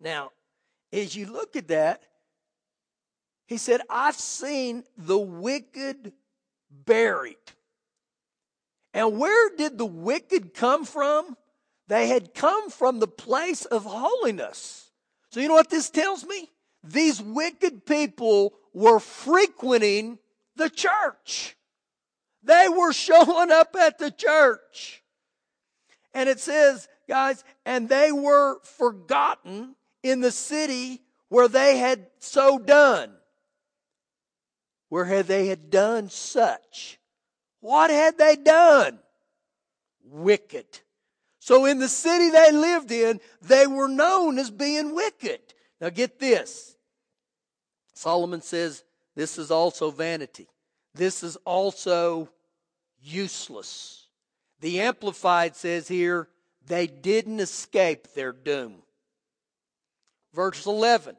Now, 0.00 0.32
as 0.92 1.14
you 1.14 1.26
look 1.26 1.56
at 1.56 1.68
that, 1.68 2.02
he 3.46 3.56
said, 3.56 3.80
I've 3.88 4.16
seen 4.16 4.84
the 4.96 5.18
wicked 5.18 6.12
buried. 6.70 7.36
And 8.96 9.18
where 9.18 9.54
did 9.54 9.76
the 9.76 9.84
wicked 9.84 10.54
come 10.54 10.86
from? 10.86 11.36
They 11.86 12.08
had 12.08 12.32
come 12.32 12.70
from 12.70 12.98
the 12.98 13.06
place 13.06 13.66
of 13.66 13.84
holiness. 13.84 14.90
So, 15.28 15.38
you 15.38 15.48
know 15.48 15.54
what 15.54 15.68
this 15.68 15.90
tells 15.90 16.24
me? 16.24 16.48
These 16.82 17.20
wicked 17.20 17.84
people 17.84 18.54
were 18.72 18.98
frequenting 18.98 20.18
the 20.56 20.70
church. 20.70 21.58
They 22.42 22.68
were 22.70 22.94
showing 22.94 23.50
up 23.50 23.76
at 23.78 23.98
the 23.98 24.10
church. 24.10 25.02
And 26.14 26.30
it 26.30 26.40
says, 26.40 26.88
guys, 27.06 27.44
and 27.66 27.90
they 27.90 28.12
were 28.12 28.60
forgotten 28.62 29.76
in 30.02 30.22
the 30.22 30.32
city 30.32 31.02
where 31.28 31.48
they 31.48 31.76
had 31.76 32.06
so 32.18 32.58
done. 32.58 33.12
Where 34.88 35.22
they 35.22 35.48
had 35.48 35.68
done 35.68 36.08
such? 36.08 36.98
What 37.60 37.90
had 37.90 38.18
they 38.18 38.36
done? 38.36 38.98
Wicked. 40.04 40.66
So 41.40 41.64
in 41.64 41.78
the 41.78 41.88
city 41.88 42.30
they 42.30 42.52
lived 42.52 42.90
in, 42.90 43.20
they 43.42 43.66
were 43.66 43.88
known 43.88 44.38
as 44.38 44.50
being 44.50 44.94
wicked. 44.94 45.40
Now 45.80 45.90
get 45.90 46.18
this. 46.18 46.76
Solomon 47.94 48.42
says 48.42 48.84
this 49.14 49.38
is 49.38 49.50
also 49.50 49.90
vanity. 49.90 50.48
This 50.94 51.22
is 51.22 51.36
also 51.44 52.30
useless. 53.00 54.06
The 54.60 54.80
Amplified 54.80 55.56
says 55.56 55.88
here, 55.88 56.28
they 56.66 56.86
didn't 56.86 57.40
escape 57.40 58.08
their 58.14 58.32
doom. 58.32 58.82
Verse 60.34 60.66
11 60.66 61.16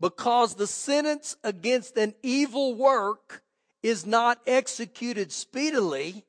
Because 0.00 0.54
the 0.54 0.66
sentence 0.66 1.36
against 1.42 1.96
an 1.96 2.14
evil 2.22 2.74
work 2.74 3.42
is 3.82 4.06
not 4.06 4.38
executed 4.46 5.32
speedily, 5.32 6.24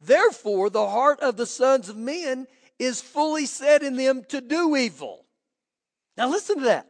Therefore, 0.00 0.70
the 0.70 0.88
heart 0.88 1.20
of 1.20 1.36
the 1.36 1.46
sons 1.46 1.88
of 1.88 1.96
men 1.96 2.46
is 2.78 3.02
fully 3.02 3.44
set 3.46 3.82
in 3.82 3.96
them 3.96 4.24
to 4.28 4.40
do 4.40 4.74
evil. 4.76 5.26
Now, 6.16 6.28
listen 6.28 6.58
to 6.58 6.64
that. 6.64 6.86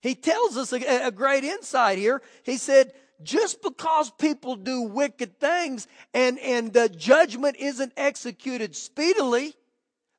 He 0.00 0.14
tells 0.14 0.56
us 0.56 0.72
a, 0.72 1.06
a 1.06 1.10
great 1.12 1.44
insight 1.44 1.98
here. 1.98 2.20
He 2.44 2.56
said, 2.56 2.92
just 3.22 3.62
because 3.62 4.10
people 4.10 4.56
do 4.56 4.82
wicked 4.82 5.38
things 5.40 5.86
and, 6.12 6.38
and 6.40 6.72
the 6.72 6.88
judgment 6.88 7.56
isn't 7.58 7.92
executed 7.96 8.76
speedily, 8.76 9.54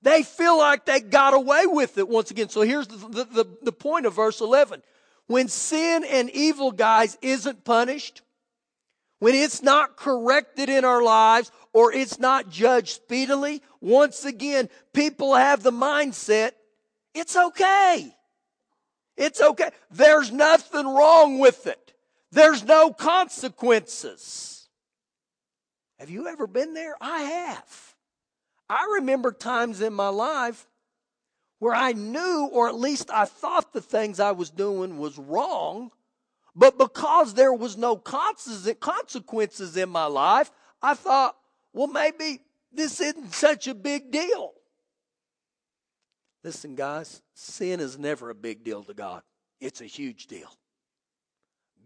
they 0.01 0.23
feel 0.23 0.57
like 0.57 0.85
they 0.85 0.99
got 0.99 1.33
away 1.33 1.67
with 1.67 1.97
it 1.97 2.07
once 2.07 2.31
again. 2.31 2.49
So 2.49 2.61
here's 2.61 2.87
the, 2.87 2.95
the, 2.95 3.23
the, 3.25 3.45
the 3.63 3.71
point 3.71 4.05
of 4.05 4.15
verse 4.15 4.39
11. 4.41 4.81
When 5.27 5.49
sin 5.49 6.05
and 6.05 6.29
evil, 6.29 6.71
guys, 6.71 7.17
isn't 7.21 7.65
punished, 7.65 8.21
when 9.19 9.35
it's 9.35 9.61
not 9.61 9.97
corrected 9.97 10.69
in 10.69 10.85
our 10.85 11.01
lives 11.01 11.51
or 11.73 11.91
it's 11.93 12.19
not 12.19 12.49
judged 12.49 12.89
speedily, 12.89 13.61
once 13.81 14.25
again, 14.25 14.69
people 14.93 15.35
have 15.35 15.63
the 15.63 15.71
mindset, 15.71 16.51
it's 17.13 17.35
okay. 17.35 18.13
It's 19.15 19.41
okay. 19.41 19.69
There's 19.89 20.31
nothing 20.31 20.85
wrong 20.85 21.39
with 21.39 21.65
it. 21.65 21.93
There's 22.31 22.63
no 22.63 22.93
consequences. 22.93 24.69
Have 25.97 26.11
you 26.11 26.27
ever 26.27 26.45
been 26.45 26.75
there? 26.75 26.95
I 27.01 27.21
have. 27.21 27.95
I 28.69 28.95
remember 28.95 29.31
times 29.31 29.81
in 29.81 29.93
my 29.93 30.09
life 30.09 30.67
where 31.59 31.73
I 31.73 31.93
knew, 31.93 32.49
or 32.51 32.67
at 32.67 32.75
least 32.75 33.09
I 33.09 33.25
thought 33.25 33.73
the 33.73 33.81
things 33.81 34.19
I 34.19 34.31
was 34.31 34.51
doing 34.51 34.99
was 34.99 35.17
wrong, 35.17 35.91
but 36.57 36.79
because 36.79 37.35
there 37.35 37.53
was 37.53 37.77
no 37.77 37.95
consequences 37.95 39.77
in 39.77 39.89
my 39.89 40.07
life, 40.07 40.51
I 40.81 40.95
thought, 40.95 41.37
well, 41.71 41.85
maybe 41.85 42.41
this 42.71 42.99
isn't 42.99 43.31
such 43.31 43.67
a 43.67 43.75
big 43.75 44.09
deal. 44.11 44.53
Listen, 46.43 46.73
guys, 46.73 47.21
sin 47.35 47.79
is 47.79 47.99
never 47.99 48.31
a 48.31 48.35
big 48.35 48.63
deal 48.63 48.83
to 48.83 48.95
God, 48.95 49.21
it's 49.61 49.81
a 49.81 49.85
huge 49.85 50.25
deal. 50.25 50.49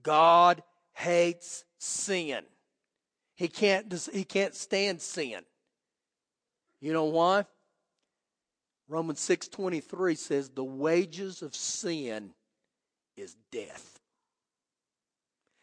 God 0.03 0.63
hates 0.93 1.65
sin. 1.77 2.43
He 3.35 3.49
can't, 3.49 3.93
he 4.13 4.23
can't 4.23 4.55
stand 4.55 5.01
sin. 5.01 5.41
You 6.79 6.93
know 6.93 7.05
why? 7.05 7.45
Romans 8.87 9.19
6:23 9.19 10.17
says 10.17 10.49
the 10.49 10.63
wages 10.63 11.41
of 11.41 11.55
sin 11.55 12.33
is 13.15 13.35
death. 13.51 14.00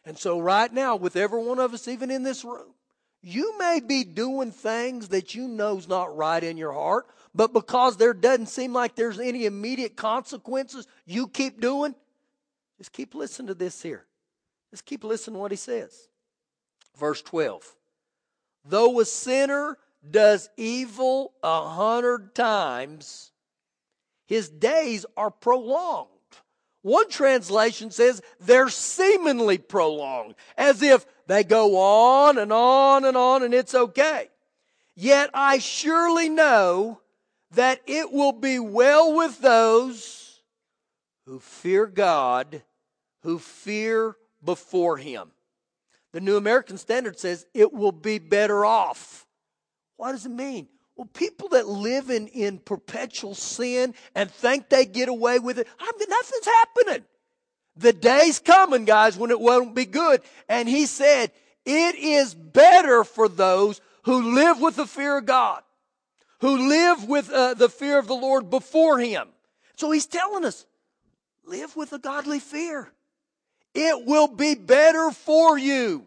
And 0.09 0.17
so 0.17 0.39
right 0.39 0.73
now 0.73 0.95
with 0.95 1.15
every 1.15 1.39
one 1.39 1.59
of 1.59 1.71
us 1.71 1.87
even 1.87 2.09
in 2.09 2.23
this 2.23 2.43
room, 2.43 2.73
you 3.21 3.59
may 3.59 3.79
be 3.79 4.03
doing 4.03 4.51
things 4.51 5.09
that 5.09 5.35
you 5.35 5.47
know's 5.47 5.87
not 5.87 6.17
right 6.17 6.43
in 6.43 6.57
your 6.57 6.73
heart, 6.73 7.05
but 7.35 7.53
because 7.53 7.95
there 7.95 8.15
doesn't 8.15 8.47
seem 8.47 8.73
like 8.73 8.95
there's 8.95 9.19
any 9.19 9.45
immediate 9.45 9.95
consequences, 9.95 10.87
you 11.05 11.27
keep 11.27 11.61
doing. 11.61 11.93
Just 12.79 12.91
keep 12.91 13.13
listening 13.13 13.49
to 13.49 13.53
this 13.53 13.83
here. 13.83 14.07
Just 14.71 14.83
keep 14.83 15.03
listening 15.03 15.35
to 15.35 15.41
what 15.41 15.51
he 15.51 15.57
says. 15.57 16.09
Verse 16.97 17.21
12. 17.21 17.75
Though 18.65 18.99
a 18.99 19.05
sinner 19.05 19.77
does 20.09 20.49
evil 20.57 21.33
a 21.43 21.69
hundred 21.69 22.33
times, 22.33 23.31
his 24.25 24.49
days 24.49 25.05
are 25.15 25.29
prolonged. 25.29 26.09
One 26.81 27.09
translation 27.09 27.91
says 27.91 28.21
they're 28.39 28.69
seemingly 28.69 29.57
prolonged, 29.57 30.35
as 30.57 30.81
if 30.81 31.05
they 31.27 31.43
go 31.43 31.77
on 31.77 32.37
and 32.37 32.53
on 32.53 33.05
and 33.05 33.17
on 33.17 33.43
and 33.43 33.53
it's 33.53 33.75
okay. 33.75 34.29
Yet 34.95 35.29
I 35.33 35.59
surely 35.59 36.29
know 36.29 37.01
that 37.51 37.81
it 37.85 38.11
will 38.11 38.31
be 38.31 38.59
well 38.59 39.15
with 39.15 39.39
those 39.39 40.41
who 41.25 41.39
fear 41.39 41.85
God, 41.85 42.63
who 43.23 43.39
fear 43.39 44.15
before 44.43 44.97
Him. 44.97 45.31
The 46.11 46.21
New 46.21 46.37
American 46.37 46.77
Standard 46.77 47.19
says 47.19 47.45
it 47.53 47.71
will 47.71 47.91
be 47.91 48.19
better 48.19 48.65
off. 48.65 49.27
What 49.97 50.13
does 50.13 50.25
it 50.25 50.31
mean? 50.31 50.67
Well, 50.99 51.07
people 51.13 51.47
that 51.49 51.65
live 51.65 52.09
in, 52.09 52.27
in 52.27 52.57
perpetual 52.57 53.33
sin 53.33 53.93
and 54.15 54.29
think 54.29 54.67
they 54.67 54.85
get 54.85 55.07
away 55.07 55.39
with 55.39 55.57
it, 55.57 55.65
I 55.79 55.91
mean, 55.97 56.09
nothing's 56.09 56.45
happening. 56.45 57.05
The 57.77 57.93
day's 57.93 58.39
coming, 58.39 58.83
guys, 58.83 59.17
when 59.17 59.31
it 59.31 59.39
won't 59.39 59.73
be 59.73 59.85
good. 59.85 60.21
And 60.49 60.67
he 60.67 60.85
said, 60.85 61.31
it 61.65 61.95
is 61.95 62.35
better 62.35 63.05
for 63.05 63.29
those 63.29 63.79
who 64.03 64.35
live 64.35 64.59
with 64.59 64.75
the 64.75 64.85
fear 64.85 65.19
of 65.19 65.25
God 65.25 65.63
who 66.41 66.69
live 66.69 67.07
with 67.07 67.29
uh, 67.29 67.53
the 67.53 67.69
fear 67.69 67.97
of 67.97 68.07
the 68.07 68.15
Lord 68.15 68.49
before 68.49 68.99
him. 68.99 69.27
So 69.77 69.91
he's 69.91 70.05
telling 70.05 70.45
us, 70.45 70.65
live 71.45 71.75
with 71.75 71.93
a 71.93 71.99
godly 71.99 72.39
fear. 72.39 72.91
It 73.73 74.05
will 74.05 74.27
be 74.27 74.55
better 74.55 75.11
for 75.11 75.57
you. 75.57 76.05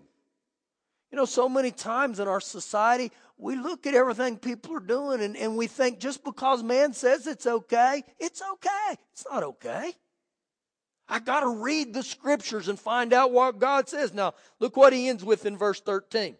You 1.11 1.16
know, 1.16 1.26
so 1.26 1.49
many 1.49 1.70
times 1.70 2.18
in 2.18 2.28
our 2.28 2.40
society, 2.40 3.12
we 3.42 3.56
look 3.56 3.88
at 3.88 3.94
everything 3.94 4.38
people 4.38 4.76
are 4.76 4.80
doing 4.80 5.20
and, 5.20 5.37
and 5.37 5.56
we 5.56 5.66
think 5.66 5.99
just 5.99 6.22
because 6.22 6.62
man 6.62 6.92
says 6.92 7.26
it's 7.26 7.46
okay, 7.46 8.04
it's 8.20 8.40
okay. 8.40 8.96
It's 9.12 9.25
not 9.28 9.42
okay. 9.42 9.92
I 11.08 11.18
got 11.18 11.40
to 11.40 11.49
read 11.49 11.92
the 11.92 12.04
scriptures 12.04 12.68
and 12.68 12.78
find 12.78 13.12
out 13.12 13.32
what 13.32 13.58
God 13.58 13.88
says. 13.88 14.14
Now, 14.14 14.34
look 14.61 14.76
what 14.76 14.92
he 14.92 15.08
ends 15.08 15.25
with 15.25 15.44
in 15.44 15.58
verse 15.58 15.80
13. 15.80 16.37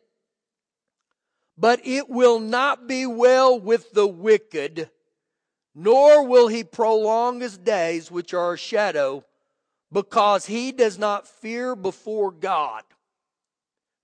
But 1.59 1.81
it 1.85 2.09
will 2.09 2.39
not 2.39 2.87
be 2.87 3.05
well 3.05 3.59
with 3.59 3.93
the 3.93 4.07
wicked, 4.07 4.89
nor 5.75 6.25
will 6.27 6.47
he 6.47 6.63
prolong 6.63 7.41
his 7.41 7.59
days, 7.59 8.11
which 8.11 8.33
are 8.33 8.55
a 8.55 8.59
shadow, 8.59 9.25
because 9.91 10.47
he 10.47 10.71
does 10.71 10.99
not 10.99 11.27
fear 11.27 11.75
before 11.75 12.31
God. 12.31 12.85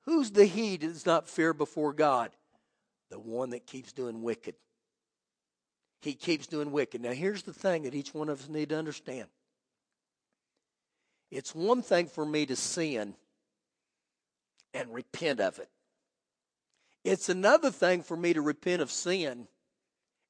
Who's 0.05 0.33
the 0.33 0.47
he 0.47 0.77
does 0.77 1.07
not 1.07 1.29
fear 1.29 1.55
before 1.55 1.93
God? 1.93 2.31
The 3.11 3.19
one 3.19 3.51
that 3.51 3.67
keeps 3.67 3.93
doing 3.93 4.23
wicked. 4.23 4.55
He 6.01 6.15
keeps 6.15 6.47
doing 6.47 6.71
wicked. 6.71 7.01
Now, 7.01 7.13
here's 7.13 7.43
the 7.43 7.53
thing 7.53 7.83
that 7.83 7.95
each 7.95 8.15
one 8.15 8.29
of 8.29 8.41
us 8.41 8.49
need 8.49 8.69
to 8.71 8.79
understand 8.79 9.29
it's 11.31 11.55
one 11.55 11.83
thing 11.83 12.07
for 12.07 12.25
me 12.25 12.47
to 12.47 12.57
sin 12.57 13.15
and 14.73 14.95
repent 14.95 15.41
of 15.41 15.59
it. 15.59 15.69
It's 17.05 17.29
another 17.29 17.71
thing 17.71 18.03
for 18.03 18.17
me 18.17 18.33
to 18.33 18.41
repent 18.41 18.83
of 18.83 18.91
sin 18.91 19.47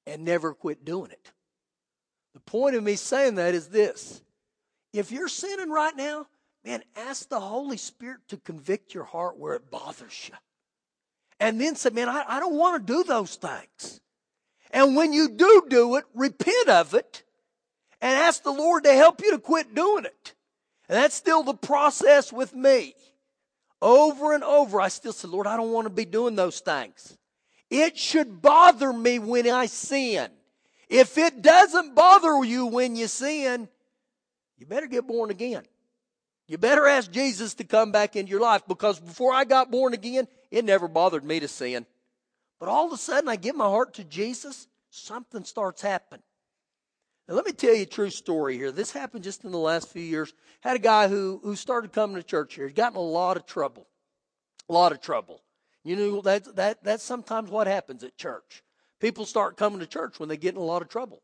and 0.07 0.25
never 0.25 0.55
quit 0.55 0.85
doing 0.85 1.11
it. 1.11 1.33
The 2.35 2.41
point 2.41 2.77
of 2.77 2.83
me 2.83 2.97
saying 2.97 3.37
that 3.37 3.55
is 3.55 3.69
this 3.69 4.23
if 4.93 5.13
you're 5.13 5.29
sinning 5.29 5.71
right 5.71 5.95
now, 5.97 6.27
man, 6.65 6.83
ask 6.97 7.29
the 7.29 7.41
Holy 7.41 7.77
Spirit 7.77 8.21
to 8.29 8.37
convict 8.37 8.95
your 8.95 9.05
heart 9.05 9.39
where 9.39 9.55
it 9.55 9.71
bothers 9.71 10.29
you. 10.29 10.35
And 11.41 11.61
then 11.61 11.77
say, 11.77 11.91
man, 11.91 12.09
I, 12.09 12.25
I 12.27 12.41
don't 12.41 12.57
want 12.57 12.87
to 12.87 12.93
do 12.93 13.05
those 13.05 13.37
things. 13.37 14.01
And 14.71 14.97
when 14.97 15.13
you 15.13 15.29
do 15.31 15.67
do 15.69 15.97
it, 15.97 16.05
repent 16.15 16.69
of 16.69 16.95
it 16.95 17.23
and 18.01 18.17
ask 18.17 18.43
the 18.43 18.53
Lord 18.53 18.85
to 18.85 18.93
help 18.93 19.21
you 19.23 19.33
to 19.33 19.39
quit 19.39 19.75
doing 19.75 20.05
it. 20.05 20.35
And 20.89 20.97
that's 20.97 21.15
still 21.15 21.43
the 21.43 21.55
process 21.55 22.33
with 22.33 22.55
me. 22.55 22.95
Over 23.81 24.35
and 24.35 24.43
over, 24.43 24.81
I 24.81 24.89
still 24.89 25.13
say, 25.13 25.29
Lord, 25.29 25.47
I 25.47 25.57
don't 25.57 25.73
want 25.73 25.87
to 25.87 25.93
be 25.93 26.05
doing 26.05 26.35
those 26.35 26.61
things. 26.61 27.17
It 27.71 27.97
should 27.97 28.43
bother 28.43 28.93
me 28.93 29.19
when 29.19 29.49
I 29.49 29.67
sin. 29.67 30.31
If 30.89 31.19
it 31.19 31.43
doesn't 31.43 31.95
bother 31.95 32.43
you 32.45 32.67
when 32.67 32.97
you 32.97 33.07
sin, 33.07 33.69
you 34.57 34.67
better 34.67 34.87
get 34.87 35.07
born 35.07 35.31
again. 35.31 35.63
You 36.49 36.57
better 36.57 36.87
ask 36.87 37.11
Jesus 37.11 37.55
to 37.55 37.65
come 37.65 37.93
back 37.93 38.17
into 38.17 38.31
your 38.31 38.41
life 38.41 38.63
because 38.67 38.99
before 38.99 39.35
I 39.35 39.45
got 39.45 39.71
born 39.71 39.93
again, 39.93 40.27
it 40.51 40.65
never 40.65 40.89
bothered 40.89 41.25
me 41.25 41.41
to 41.41 41.49
sin. 41.49 41.87
But 42.59 42.69
all 42.69 42.87
of 42.87 42.93
a 42.93 42.97
sudden, 42.97 43.29
I 43.29 43.37
give 43.37 43.57
my 43.57 43.67
heart 43.67 43.95
to 43.95 44.05
Jesus, 44.05 44.67
something 44.91 45.45
starts 45.45 45.83
happening. 45.83 46.23
Now, 47.29 47.35
let 47.35 47.47
me 47.47 47.53
tell 47.53 47.75
you 47.75 47.83
a 47.83 47.87
true 47.87 48.11
story 48.11 48.57
here. 48.57 48.73
This 48.73 48.91
happened 48.91 49.23
just 49.23 49.45
in 49.45 49.53
the 49.53 49.59
last 49.59 49.89
few 49.91 50.03
years. 50.03 50.33
Had 50.61 50.77
a 50.77 50.81
guy 50.81 51.09
who, 51.09 51.41
who 51.45 51.57
started 51.57 51.93
coming 51.93 52.17
to 52.17 52.23
church 52.23 52.55
here. 52.55 52.67
He'd 52.67 52.75
gotten 52.75 52.97
a 52.97 53.03
lot 53.03 53.37
of 53.37 53.45
trouble. 53.45 53.87
A 54.69 54.73
lot 54.73 54.93
of 54.93 55.01
trouble. 55.01 55.43
You 55.85 55.97
know, 55.97 56.21
that, 56.23 56.57
that, 56.57 56.83
that's 56.83 57.05
sometimes 57.05 57.51
what 57.51 57.67
happens 57.67 58.03
at 58.03 58.17
church. 58.17 58.63
People 58.99 59.27
start 59.27 59.57
coming 59.57 59.79
to 59.81 59.87
church 59.87 60.19
when 60.19 60.29
they 60.29 60.37
get 60.37 60.55
in 60.55 60.61
a 60.61 60.65
lot 60.65 60.83
of 60.83 60.89
trouble. 60.89 61.23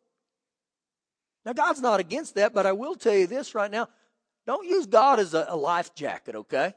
Now, 1.44 1.52
God's 1.52 1.80
not 1.80 2.00
against 2.00 2.34
that, 2.36 2.54
but 2.54 2.66
I 2.66 2.72
will 2.72 2.94
tell 2.94 3.14
you 3.14 3.26
this 3.26 3.54
right 3.54 3.70
now. 3.70 3.88
Don't 4.46 4.68
use 4.68 4.86
God 4.86 5.18
as 5.20 5.34
a, 5.34 5.46
a 5.48 5.56
life 5.56 5.94
jacket, 5.94 6.34
okay? 6.36 6.74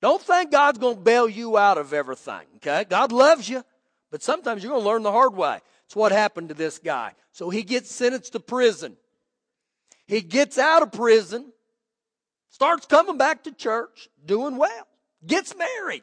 Don't 0.00 0.22
think 0.22 0.50
God's 0.50 0.78
going 0.78 0.96
to 0.96 1.02
bail 1.02 1.28
you 1.28 1.58
out 1.58 1.78
of 1.78 1.92
everything, 1.92 2.46
okay? 2.56 2.84
God 2.88 3.12
loves 3.12 3.48
you, 3.48 3.62
but 4.10 4.22
sometimes 4.22 4.62
you're 4.62 4.72
going 4.72 4.82
to 4.82 4.88
learn 4.88 5.02
the 5.02 5.12
hard 5.12 5.34
way. 5.34 5.60
It's 5.84 5.96
what 5.96 6.12
happened 6.12 6.48
to 6.48 6.54
this 6.54 6.78
guy. 6.78 7.12
So 7.32 7.50
he 7.50 7.62
gets 7.62 7.94
sentenced 7.94 8.32
to 8.32 8.40
prison. 8.40 8.96
He 10.06 10.22
gets 10.22 10.58
out 10.58 10.82
of 10.82 10.92
prison, 10.92 11.52
starts 12.48 12.86
coming 12.86 13.18
back 13.18 13.44
to 13.44 13.52
church, 13.52 14.08
doing 14.24 14.56
well, 14.56 14.88
gets 15.26 15.54
married, 15.56 16.02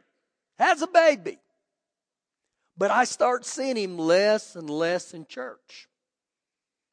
has 0.60 0.82
a 0.82 0.88
baby. 0.88 1.40
But 2.78 2.92
I 2.92 3.06
start 3.06 3.46
seeing 3.46 3.76
him 3.76 3.98
less 3.98 4.56
and 4.56 4.70
less 4.70 5.14
in 5.14 5.26
church. 5.26 5.88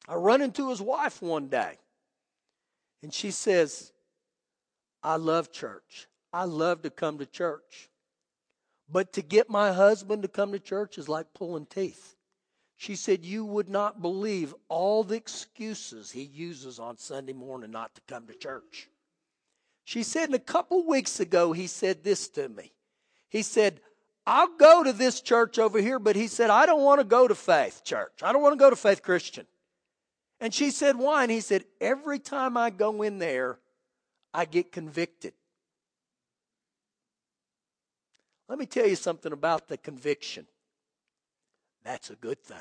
I 0.07 0.15
run 0.15 0.41
into 0.41 0.69
his 0.69 0.81
wife 0.81 1.21
one 1.21 1.47
day, 1.47 1.77
and 3.03 3.13
she 3.13 3.31
says, 3.31 3.93
I 5.03 5.17
love 5.17 5.51
church. 5.51 6.07
I 6.35 6.43
love 6.43 6.81
to 6.81 6.89
come 6.89 7.19
to 7.19 7.25
church. 7.25 7.89
But 8.91 9.13
to 9.13 9.21
get 9.21 9.49
my 9.49 9.71
husband 9.71 10.21
to 10.23 10.27
come 10.27 10.51
to 10.51 10.59
church 10.59 10.97
is 10.97 11.07
like 11.07 11.33
pulling 11.33 11.65
teeth. 11.65 12.17
She 12.75 12.97
said, 12.97 13.23
You 13.23 13.45
would 13.45 13.69
not 13.69 14.01
believe 14.01 14.53
all 14.67 15.05
the 15.05 15.15
excuses 15.15 16.11
he 16.11 16.23
uses 16.23 16.77
on 16.77 16.97
Sunday 16.97 17.31
morning 17.31 17.71
not 17.71 17.95
to 17.95 18.01
come 18.05 18.27
to 18.27 18.33
church. 18.33 18.89
She 19.85 20.03
said, 20.03 20.25
and 20.25 20.35
a 20.35 20.39
couple 20.39 20.85
weeks 20.85 21.21
ago, 21.21 21.53
he 21.53 21.67
said 21.67 22.03
this 22.03 22.27
to 22.29 22.49
me. 22.49 22.73
He 23.29 23.41
said, 23.41 23.79
I'll 24.27 24.57
go 24.57 24.83
to 24.83 24.91
this 24.91 25.21
church 25.21 25.57
over 25.57 25.79
here, 25.79 25.99
but 25.99 26.17
he 26.17 26.27
said, 26.27 26.49
I 26.49 26.65
don't 26.65 26.81
want 26.81 26.99
to 26.99 27.05
go 27.05 27.29
to 27.29 27.35
Faith 27.35 27.83
Church. 27.85 28.21
I 28.21 28.33
don't 28.33 28.41
want 28.41 28.53
to 28.53 28.59
go 28.59 28.69
to 28.69 28.75
Faith 28.75 29.03
Christian. 29.03 29.47
And 30.41 30.53
she 30.53 30.69
said, 30.69 30.97
Why? 30.97 31.23
And 31.23 31.31
he 31.31 31.39
said, 31.39 31.63
Every 31.79 32.19
time 32.19 32.57
I 32.57 32.71
go 32.71 33.03
in 33.03 33.19
there, 33.19 33.57
I 34.33 34.43
get 34.43 34.73
convicted. 34.73 35.31
Let 38.47 38.59
me 38.59 38.65
tell 38.65 38.87
you 38.87 38.95
something 38.95 39.31
about 39.31 39.67
the 39.67 39.77
conviction. 39.77 40.45
That's 41.83 42.09
a 42.09 42.15
good 42.15 42.41
thing. 42.43 42.57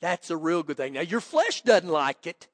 That's 0.00 0.30
a 0.30 0.36
real 0.36 0.62
good 0.62 0.76
thing. 0.76 0.92
Now, 0.94 1.00
your 1.00 1.20
flesh 1.20 1.62
doesn't 1.62 1.88
like 1.88 2.26
it, 2.26 2.48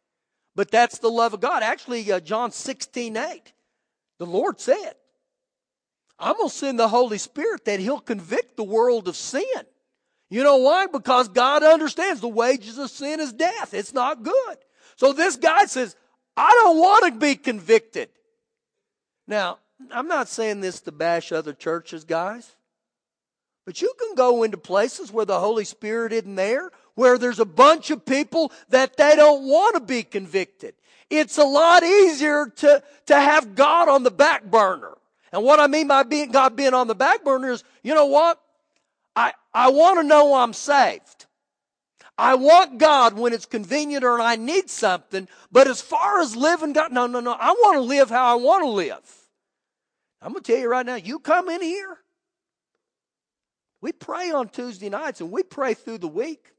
but 0.54 0.70
that's 0.70 0.98
the 0.98 1.10
love 1.10 1.34
of 1.34 1.40
God. 1.40 1.62
Actually, 1.62 2.10
uh, 2.10 2.20
John 2.20 2.52
16 2.52 3.16
8, 3.16 3.52
the 4.18 4.26
Lord 4.26 4.60
said, 4.60 4.92
I'm 6.18 6.36
going 6.36 6.48
to 6.48 6.54
send 6.54 6.78
the 6.78 6.88
Holy 6.88 7.18
Spirit 7.18 7.64
that 7.64 7.80
He'll 7.80 8.00
convict 8.00 8.56
the 8.56 8.64
world 8.64 9.08
of 9.08 9.16
sin. 9.16 9.42
You 10.28 10.44
know 10.44 10.58
why? 10.58 10.86
Because 10.86 11.28
God 11.28 11.64
understands 11.64 12.20
the 12.20 12.28
wages 12.28 12.78
of 12.78 12.90
sin 12.90 13.18
is 13.20 13.32
death. 13.32 13.74
It's 13.74 13.92
not 13.92 14.22
good. 14.22 14.58
So 14.96 15.12
this 15.12 15.36
guy 15.36 15.64
says, 15.64 15.96
I 16.36 16.50
don't 16.62 16.78
want 16.78 17.12
to 17.12 17.18
be 17.18 17.34
convicted. 17.34 18.10
Now, 19.26 19.58
I'm 19.92 20.08
not 20.08 20.28
saying 20.28 20.60
this 20.60 20.80
to 20.82 20.92
bash 20.92 21.32
other 21.32 21.52
churches, 21.52 22.04
guys. 22.04 22.54
But 23.66 23.80
you 23.82 23.92
can 23.98 24.14
go 24.14 24.42
into 24.42 24.56
places 24.56 25.12
where 25.12 25.24
the 25.24 25.38
Holy 25.38 25.64
Spirit 25.64 26.12
isn't 26.12 26.34
there, 26.34 26.70
where 26.94 27.18
there's 27.18 27.38
a 27.38 27.44
bunch 27.44 27.90
of 27.90 28.04
people 28.04 28.52
that 28.70 28.96
they 28.96 29.14
don't 29.16 29.44
want 29.44 29.74
to 29.74 29.80
be 29.80 30.02
convicted. 30.02 30.74
It's 31.08 31.38
a 31.38 31.44
lot 31.44 31.82
easier 31.82 32.46
to, 32.56 32.82
to 33.06 33.14
have 33.14 33.54
God 33.54 33.88
on 33.88 34.02
the 34.02 34.10
back 34.10 34.44
burner. 34.44 34.96
And 35.32 35.44
what 35.44 35.60
I 35.60 35.66
mean 35.66 35.88
by 35.88 36.02
being 36.02 36.30
God 36.30 36.56
being 36.56 36.74
on 36.74 36.88
the 36.88 36.94
back 36.94 37.24
burner 37.24 37.50
is, 37.50 37.64
you 37.82 37.94
know 37.94 38.06
what? 38.06 38.40
I, 39.14 39.32
I 39.52 39.70
want 39.70 40.00
to 40.00 40.02
know 40.06 40.34
I'm 40.34 40.52
saved. 40.52 41.26
I 42.16 42.34
want 42.34 42.78
God 42.78 43.14
when 43.14 43.32
it's 43.32 43.46
convenient 43.46 44.04
or 44.04 44.20
I 44.20 44.36
need 44.36 44.68
something, 44.68 45.26
but 45.50 45.66
as 45.66 45.80
far 45.80 46.20
as 46.20 46.36
living 46.36 46.72
God, 46.72 46.92
no, 46.92 47.06
no, 47.06 47.20
no. 47.20 47.32
I 47.32 47.52
want 47.52 47.76
to 47.76 47.82
live 47.82 48.10
how 48.10 48.32
I 48.32 48.34
want 48.34 48.62
to 48.62 48.68
live. 48.68 49.19
I'm 50.22 50.32
going 50.32 50.42
to 50.42 50.52
tell 50.52 50.60
you 50.60 50.68
right 50.70 50.84
now, 50.84 50.96
you 50.96 51.18
come 51.18 51.48
in 51.48 51.62
here, 51.62 51.98
we 53.80 53.92
pray 53.92 54.30
on 54.30 54.48
Tuesday 54.48 54.90
nights 54.90 55.20
and 55.20 55.30
we 55.30 55.42
pray 55.42 55.74
through 55.74 55.98
the 55.98 56.08
week. 56.08 56.52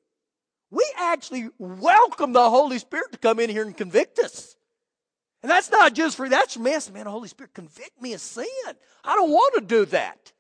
We 0.72 0.86
actually 0.98 1.50
welcome 1.60 2.34
the 2.34 2.50
Holy 2.50 2.80
Spirit 2.80 3.12
to 3.12 3.18
come 3.18 3.40
in 3.40 3.50
here 3.50 3.64
and 3.64 3.76
convict 3.76 4.20
us. 4.20 4.56
And 5.44 5.50
that's 5.50 5.70
not 5.70 5.94
just 5.94 6.16
for 6.18 6.30
that's 6.30 6.54
for 6.54 6.62
me. 6.62 6.78
Man, 6.94 7.06
Holy 7.06 7.28
Spirit 7.28 7.54
convict 7.54 8.02
me 8.02 8.14
of 8.14 8.22
sin. 8.22 8.46
I 9.04 9.16
don't 9.16 9.32
want 9.32 9.56
to 9.56 9.62
do 9.62 9.86
that. 9.86 10.32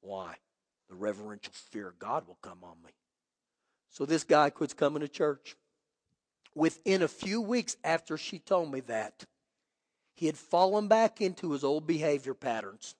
Why? 0.00 0.34
The 0.88 0.96
reverential 0.96 1.52
fear 1.52 1.88
of 1.88 1.98
God 1.98 2.26
will 2.26 2.38
come 2.40 2.58
on 2.62 2.76
me. 2.84 2.90
So 3.90 4.06
this 4.06 4.24
guy 4.24 4.50
quits 4.50 4.74
coming 4.74 5.00
to 5.00 5.08
church. 5.08 5.56
Within 6.54 7.02
a 7.02 7.08
few 7.08 7.40
weeks 7.40 7.76
after 7.84 8.16
she 8.16 8.38
told 8.38 8.72
me 8.72 8.80
that, 8.80 9.24
he 10.20 10.26
had 10.26 10.36
fallen 10.36 10.86
back 10.86 11.22
into 11.22 11.52
his 11.52 11.64
old 11.64 11.86
behavior 11.86 12.34
patterns. 12.34 12.94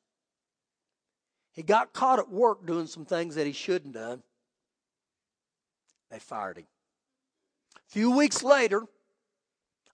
He 1.52 1.62
got 1.62 1.92
caught 1.92 2.18
at 2.18 2.30
work 2.30 2.64
doing 2.64 2.86
some 2.86 3.04
things 3.04 3.34
that 3.34 3.46
he 3.46 3.52
shouldn't 3.52 3.94
have 3.94 4.04
done. 4.06 4.22
They 6.10 6.18
fired 6.18 6.56
him. 6.56 6.64
A 7.76 7.92
few 7.92 8.10
weeks 8.10 8.42
later, 8.42 8.86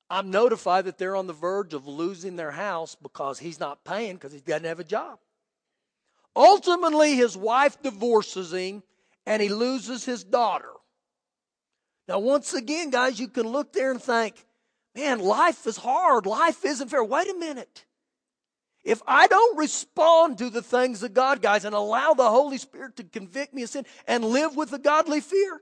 I'm 0.08 0.30
notified 0.30 0.84
that 0.84 0.98
they're 0.98 1.16
on 1.16 1.26
the 1.26 1.32
verge 1.32 1.74
of 1.74 1.88
losing 1.88 2.36
their 2.36 2.52
house 2.52 2.94
because 2.94 3.40
he's 3.40 3.58
not 3.58 3.82
paying 3.82 4.14
because 4.14 4.32
he 4.32 4.38
doesn't 4.38 4.62
have 4.62 4.78
a 4.78 4.84
job. 4.84 5.18
Ultimately, 6.36 7.16
his 7.16 7.36
wife 7.36 7.82
divorces 7.82 8.52
him 8.52 8.84
and 9.26 9.42
he 9.42 9.48
loses 9.48 10.04
his 10.04 10.22
daughter. 10.22 10.70
Now, 12.06 12.20
once 12.20 12.54
again, 12.54 12.90
guys, 12.90 13.18
you 13.18 13.26
can 13.26 13.48
look 13.48 13.72
there 13.72 13.90
and 13.90 14.00
think, 14.00 14.46
man, 14.96 15.20
life 15.20 15.66
is 15.66 15.76
hard. 15.76 16.26
Life 16.26 16.64
isn't 16.64 16.88
fair. 16.88 17.04
Wait 17.04 17.28
a 17.28 17.34
minute. 17.34 17.84
If 18.82 19.02
I 19.06 19.26
don't 19.26 19.58
respond 19.58 20.38
to 20.38 20.48
the 20.48 20.62
things 20.62 21.02
of 21.02 21.12
God, 21.12 21.42
guys, 21.42 21.64
and 21.64 21.74
allow 21.74 22.14
the 22.14 22.30
Holy 22.30 22.56
Spirit 22.56 22.96
to 22.96 23.04
convict 23.04 23.52
me 23.52 23.62
of 23.62 23.68
sin 23.68 23.84
and 24.06 24.24
live 24.24 24.56
with 24.56 24.72
a 24.72 24.78
godly 24.78 25.20
fear, 25.20 25.60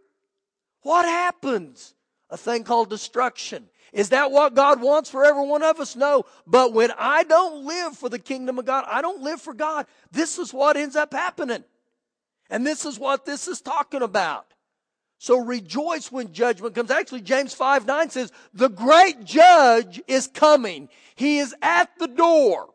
what 0.82 1.06
happens? 1.06 1.94
A 2.30 2.36
thing 2.36 2.64
called 2.64 2.90
destruction. 2.90 3.68
Is 3.92 4.10
that 4.10 4.30
what 4.30 4.54
God 4.54 4.82
wants 4.82 5.08
for 5.08 5.24
every 5.24 5.46
one 5.46 5.62
of 5.62 5.80
us? 5.80 5.96
No. 5.96 6.24
But 6.46 6.74
when 6.74 6.90
I 6.98 7.22
don't 7.24 7.64
live 7.64 7.96
for 7.96 8.08
the 8.08 8.18
kingdom 8.18 8.58
of 8.58 8.66
God, 8.66 8.84
I 8.88 9.00
don't 9.00 9.22
live 9.22 9.40
for 9.40 9.54
God, 9.54 9.86
this 10.10 10.38
is 10.38 10.52
what 10.52 10.76
ends 10.76 10.96
up 10.96 11.12
happening. 11.12 11.64
And 12.50 12.66
this 12.66 12.84
is 12.84 12.98
what 12.98 13.24
this 13.24 13.48
is 13.48 13.60
talking 13.60 14.02
about. 14.02 14.52
So 15.24 15.38
rejoice 15.38 16.12
when 16.12 16.34
judgment 16.34 16.74
comes. 16.74 16.90
Actually, 16.90 17.22
James 17.22 17.54
5 17.54 17.86
9 17.86 18.10
says, 18.10 18.30
The 18.52 18.68
great 18.68 19.24
judge 19.24 20.02
is 20.06 20.26
coming. 20.26 20.90
He 21.14 21.38
is 21.38 21.54
at 21.62 21.88
the 21.98 22.08
door. 22.08 22.68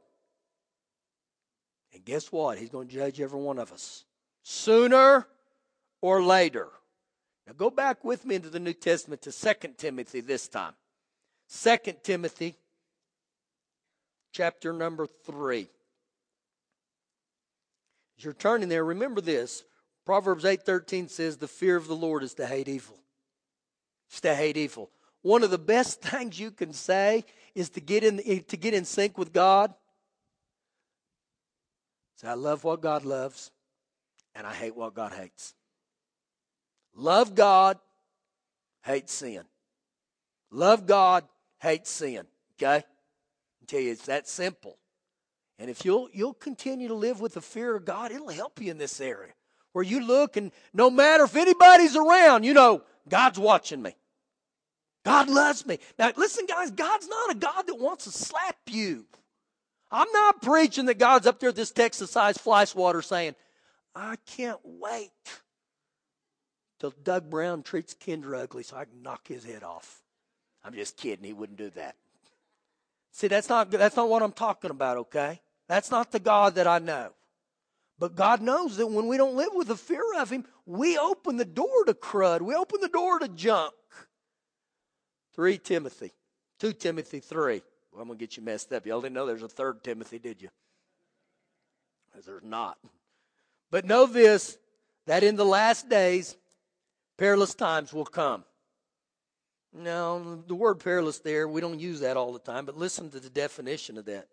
And 1.93 2.03
guess 2.03 2.31
what? 2.31 2.57
He's 2.57 2.71
going 2.71 2.87
to 2.87 2.93
judge 2.95 3.21
every 3.21 3.39
one 3.39 3.59
of 3.59 3.71
us 3.71 4.03
sooner 4.41 5.27
or 6.01 6.23
later. 6.23 6.69
Now 7.45 7.53
go 7.53 7.69
back 7.69 8.03
with 8.03 8.25
me 8.25 8.33
into 8.33 8.49
the 8.49 8.59
New 8.59 8.73
Testament 8.73 9.21
to 9.21 9.31
2 9.31 9.53
Timothy 9.77 10.21
this 10.21 10.47
time. 10.47 10.73
2 11.55 11.77
Timothy 12.01 12.55
chapter 14.31 14.73
number 14.73 15.05
3. 15.05 15.69
As 18.17 18.23
you're 18.23 18.33
turning 18.33 18.69
there, 18.69 18.83
remember 18.83 19.21
this. 19.21 19.65
Proverbs 20.05 20.43
8:13 20.43 21.09
says 21.09 21.37
the 21.37 21.47
fear 21.47 21.75
of 21.75 21.87
the 21.87 21.95
Lord 21.95 22.23
is 22.23 22.33
to 22.35 22.47
hate 22.47 22.67
evil. 22.67 22.97
It's 24.09 24.21
to 24.21 24.35
hate 24.35 24.57
evil. 24.57 24.91
One 25.21 25.43
of 25.43 25.51
the 25.51 25.57
best 25.57 26.01
things 26.01 26.39
you 26.39 26.51
can 26.51 26.73
say 26.73 27.25
is 27.55 27.69
to 27.71 27.81
get 27.81 28.03
in 28.03 28.17
to 28.43 28.57
get 28.57 28.73
in 28.73 28.85
sync 28.85 29.17
with 29.17 29.33
God. 29.33 29.73
Say, 32.15 32.27
I 32.27 32.33
love 32.33 32.63
what 32.63 32.81
God 32.81 33.05
loves, 33.05 33.51
and 34.35 34.45
I 34.45 34.53
hate 34.53 34.75
what 34.75 34.93
God 34.93 35.13
hates. 35.13 35.53
Love 36.93 37.33
God, 37.33 37.79
hate 38.83 39.09
sin. 39.09 39.43
Love 40.51 40.85
God, 40.85 41.23
hate 41.61 41.87
sin. 41.87 42.25
Okay? 42.57 42.83
I 42.83 43.65
tell 43.67 43.79
you, 43.79 43.91
it's 43.91 44.07
that 44.07 44.27
simple. 44.27 44.77
And 45.59 45.69
if 45.69 45.85
you'll 45.85 46.09
you'll 46.11 46.33
continue 46.33 46.87
to 46.87 46.93
live 46.93 47.21
with 47.21 47.35
the 47.35 47.41
fear 47.41 47.75
of 47.75 47.85
God, 47.85 48.11
it'll 48.11 48.29
help 48.29 48.61
you 48.61 48.71
in 48.71 48.77
this 48.77 48.99
area. 48.99 49.33
Where 49.73 49.83
you 49.83 50.05
look 50.05 50.37
and 50.37 50.51
no 50.73 50.89
matter 50.89 51.25
if 51.25 51.35
anybody's 51.35 51.95
around, 51.95 52.43
you 52.43 52.53
know, 52.53 52.83
God's 53.07 53.39
watching 53.39 53.81
me. 53.81 53.95
God 55.05 55.29
loves 55.29 55.65
me. 55.65 55.79
Now 55.97 56.11
listen, 56.17 56.45
guys, 56.45 56.71
God's 56.71 57.07
not 57.07 57.31
a 57.31 57.35
God 57.35 57.67
that 57.67 57.79
wants 57.79 58.05
to 58.05 58.11
slap 58.11 58.57
you. 58.67 59.05
I'm 59.91 60.11
not 60.11 60.41
preaching 60.41 60.85
that 60.85 60.99
God's 60.99 61.27
up 61.27 61.39
there 61.39 61.51
this 61.51 61.71
Texas 61.71 62.11
sized 62.11 62.41
fly 62.41 62.65
swatter 62.65 63.01
saying, 63.01 63.35
I 63.95 64.17
can't 64.25 64.59
wait 64.63 65.11
till 66.79 66.93
Doug 67.03 67.29
Brown 67.29 67.63
treats 67.63 67.93
Kendra 67.93 68.43
ugly 68.43 68.63
so 68.63 68.77
I 68.77 68.85
can 68.85 69.01
knock 69.01 69.27
his 69.27 69.43
head 69.43 69.63
off. 69.63 70.01
I'm 70.63 70.73
just 70.73 70.97
kidding. 70.97 71.25
He 71.25 71.33
wouldn't 71.33 71.57
do 71.57 71.69
that. 71.71 71.95
See, 73.11 73.27
that's 73.27 73.49
not, 73.49 73.71
that's 73.71 73.95
not 73.95 74.09
what 74.09 74.21
I'm 74.21 74.31
talking 74.31 74.71
about, 74.71 74.97
okay? 74.97 75.41
That's 75.67 75.89
not 75.91 76.11
the 76.11 76.19
God 76.19 76.55
that 76.55 76.67
I 76.67 76.79
know. 76.79 77.09
But 77.99 78.15
God 78.15 78.41
knows 78.41 78.77
that 78.77 78.87
when 78.87 79.07
we 79.07 79.17
don't 79.17 79.35
live 79.35 79.49
with 79.53 79.67
the 79.67 79.75
fear 79.75 80.03
of 80.17 80.29
Him, 80.29 80.45
we 80.65 80.97
open 80.97 81.35
the 81.35 81.45
door 81.45 81.83
to 81.85 81.93
crud. 81.93 82.41
We 82.41 82.55
open 82.55 82.79
the 82.79 82.87
door 82.87 83.19
to 83.19 83.27
junk. 83.27 83.73
3 85.35 85.57
Timothy. 85.57 86.13
2 86.59 86.73
Timothy 86.73 87.19
3. 87.19 87.61
Well, 87.91 88.01
I'm 88.01 88.07
going 88.07 88.17
to 88.17 88.23
get 88.23 88.37
you 88.37 88.43
messed 88.43 88.71
up. 88.71 88.85
Y'all 88.85 89.01
didn't 89.01 89.15
know 89.15 89.25
there's 89.25 89.43
a 89.43 89.49
third 89.49 89.83
Timothy, 89.83 90.17
did 90.17 90.41
you? 90.41 90.49
Because 92.09 92.25
there's 92.25 92.43
not. 92.43 92.77
But 93.69 93.85
know 93.85 94.05
this 94.05 94.57
that 95.05 95.23
in 95.23 95.35
the 95.35 95.45
last 95.45 95.89
days, 95.89 96.37
perilous 97.17 97.53
times 97.53 97.91
will 97.91 98.05
come. 98.05 98.43
Now, 99.73 100.39
the 100.47 100.55
word 100.55 100.79
perilous 100.79 101.19
there, 101.19 101.47
we 101.47 101.61
don't 101.61 101.79
use 101.79 101.99
that 101.99 102.17
all 102.17 102.31
the 102.31 102.39
time, 102.39 102.65
but 102.65 102.77
listen 102.77 103.09
to 103.11 103.19
the 103.19 103.29
definition 103.29 103.97
of 103.97 104.05
that 104.05 104.27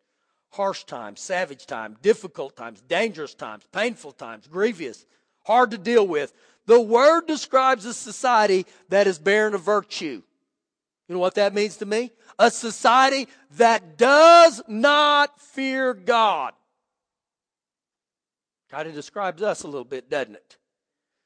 harsh 0.50 0.84
times, 0.84 1.20
savage 1.20 1.66
times, 1.66 1.96
difficult 2.02 2.56
times, 2.56 2.80
dangerous 2.82 3.34
times, 3.34 3.64
painful 3.72 4.12
times, 4.12 4.46
grievous, 4.46 5.06
hard 5.44 5.70
to 5.70 5.78
deal 5.78 6.06
with. 6.06 6.32
The 6.66 6.80
word 6.80 7.26
describes 7.26 7.84
a 7.84 7.94
society 7.94 8.66
that 8.88 9.06
is 9.06 9.18
barren 9.18 9.54
of 9.54 9.62
virtue. 9.62 10.22
You 11.08 11.14
know 11.14 11.20
what 11.20 11.36
that 11.36 11.54
means 11.54 11.76
to 11.78 11.86
me? 11.86 12.10
A 12.38 12.50
society 12.50 13.28
that 13.52 13.96
does 13.96 14.60
not 14.66 15.40
fear 15.40 15.94
God. 15.94 16.52
Kind 18.70 18.88
of 18.88 18.94
describes 18.94 19.42
us 19.42 19.62
a 19.62 19.68
little 19.68 19.84
bit, 19.84 20.10
doesn't 20.10 20.34
it? 20.34 20.58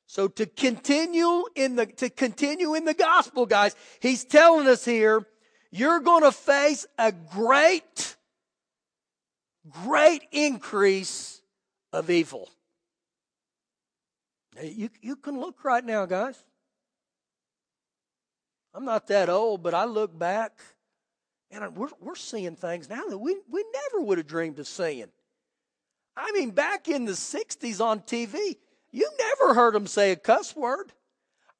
So 0.06 0.28
to 0.28 0.44
continue 0.44 1.44
in 1.54 1.76
the 1.76 1.87
to 1.87 2.11
continue 2.11 2.74
in 2.74 2.85
the 2.85 2.94
gospel, 2.94 3.46
guys, 3.46 3.74
he's 4.00 4.24
telling 4.24 4.66
us 4.66 4.85
here, 4.85 5.26
you're 5.70 6.00
going 6.00 6.24
to 6.24 6.33
face 6.33 6.85
a 6.98 7.12
great 7.12 8.16
great 9.68 10.23
increase 10.33 11.42
of 11.92 12.11
evil. 12.11 12.49
You, 14.62 14.90
you 15.01 15.16
can 15.16 15.38
look 15.38 15.64
right 15.64 15.85
now, 15.85 16.07
guys. 16.07 16.42
I'm 18.75 18.85
not 18.85 19.09
that 19.09 19.29
old, 19.29 19.62
but 19.62 19.75
I 19.75 19.85
look 19.85 20.16
back 20.16 20.61
and 21.51 21.77
we're, 21.77 21.88
we're 22.01 22.14
seeing 22.14 22.55
things 22.55 22.88
now 22.88 23.03
that 23.09 23.18
we, 23.18 23.37
we 23.51 23.64
never 23.73 24.05
would 24.05 24.18
have 24.18 24.27
dreamed 24.27 24.59
of 24.59 24.68
seeing. 24.68 25.09
I 26.16 26.31
mean, 26.33 26.51
back 26.51 26.88
in 26.88 27.05
the 27.05 27.12
60s 27.12 27.81
on 27.81 28.01
TV, 28.01 28.57
you 28.92 29.09
never 29.18 29.55
heard 29.55 29.75
them 29.75 29.87
say 29.87 30.12
a 30.12 30.16
cuss 30.16 30.55
word. 30.55 30.92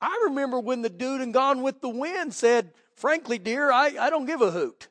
I 0.01 0.23
remember 0.25 0.61
when 0.61 0.83
the 0.83 0.89
dude 0.89 1.21
in 1.21 1.33
Gone 1.33 1.63
with 1.63 1.81
the 1.81 1.89
Wind 1.89 2.35
said, 2.35 2.73
Frankly, 2.95 3.39
dear, 3.39 3.73
I, 3.73 3.97
I 3.99 4.11
don't 4.11 4.27
give 4.27 4.43
a 4.43 4.51
hoot. 4.51 4.89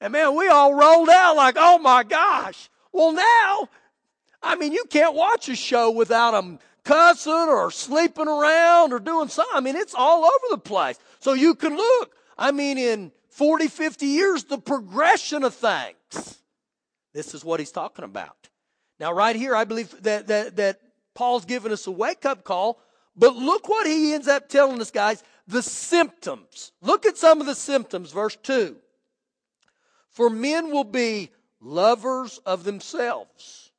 And 0.00 0.12
man, 0.12 0.36
we 0.36 0.48
all 0.48 0.74
rolled 0.74 1.08
out 1.08 1.36
like, 1.36 1.56
oh 1.58 1.78
my 1.78 2.02
gosh. 2.02 2.68
Well, 2.92 3.12
now, 3.12 3.68
I 4.42 4.56
mean, 4.56 4.72
you 4.72 4.84
can't 4.88 5.14
watch 5.14 5.48
a 5.48 5.56
show 5.56 5.90
without 5.90 6.32
them 6.32 6.58
cussing 6.84 7.32
or 7.32 7.70
sleeping 7.70 8.28
around 8.28 8.92
or 8.92 8.98
doing 8.98 9.28
something. 9.28 9.56
I 9.56 9.60
mean, 9.60 9.76
it's 9.76 9.94
all 9.94 10.24
over 10.24 10.46
the 10.50 10.58
place. 10.58 10.98
So 11.20 11.32
you 11.32 11.54
can 11.54 11.76
look. 11.76 12.12
I 12.38 12.52
mean, 12.52 12.78
in 12.78 13.12
40, 13.30 13.68
50 13.68 14.06
years, 14.06 14.44
the 14.44 14.58
progression 14.58 15.42
of 15.42 15.54
things. 15.54 16.40
This 17.12 17.34
is 17.34 17.44
what 17.44 17.60
he's 17.60 17.72
talking 17.72 18.04
about. 18.04 18.48
Now, 19.00 19.12
right 19.12 19.36
here, 19.36 19.56
I 19.56 19.64
believe 19.64 19.90
that, 20.02 20.26
that, 20.28 20.56
that 20.56 20.80
Paul's 21.14 21.44
giving 21.44 21.72
us 21.72 21.86
a 21.86 21.90
wake 21.90 22.24
up 22.26 22.44
call, 22.44 22.78
but 23.16 23.34
look 23.34 23.68
what 23.68 23.86
he 23.86 24.12
ends 24.12 24.28
up 24.28 24.48
telling 24.48 24.80
us, 24.80 24.90
guys 24.90 25.22
the 25.46 25.62
symptoms. 25.62 26.72
Look 26.82 27.06
at 27.06 27.16
some 27.16 27.40
of 27.40 27.46
the 27.46 27.54
symptoms, 27.54 28.12
verse 28.12 28.36
2. 28.42 28.76
For 30.16 30.30
men 30.30 30.70
will 30.70 30.84
be 30.84 31.30
lovers 31.60 32.38
of 32.46 32.64
themselves, 32.64 33.70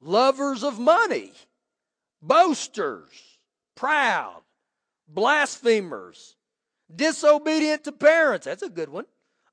lovers 0.00 0.64
of 0.64 0.78
money 0.78 1.32
boasters, 2.22 3.10
proud, 3.74 4.40
blasphemers, 5.06 6.36
disobedient 6.96 7.84
to 7.84 7.92
parents. 7.92 8.46
That's 8.46 8.62
a 8.62 8.70
good 8.70 8.88
one. 8.88 9.04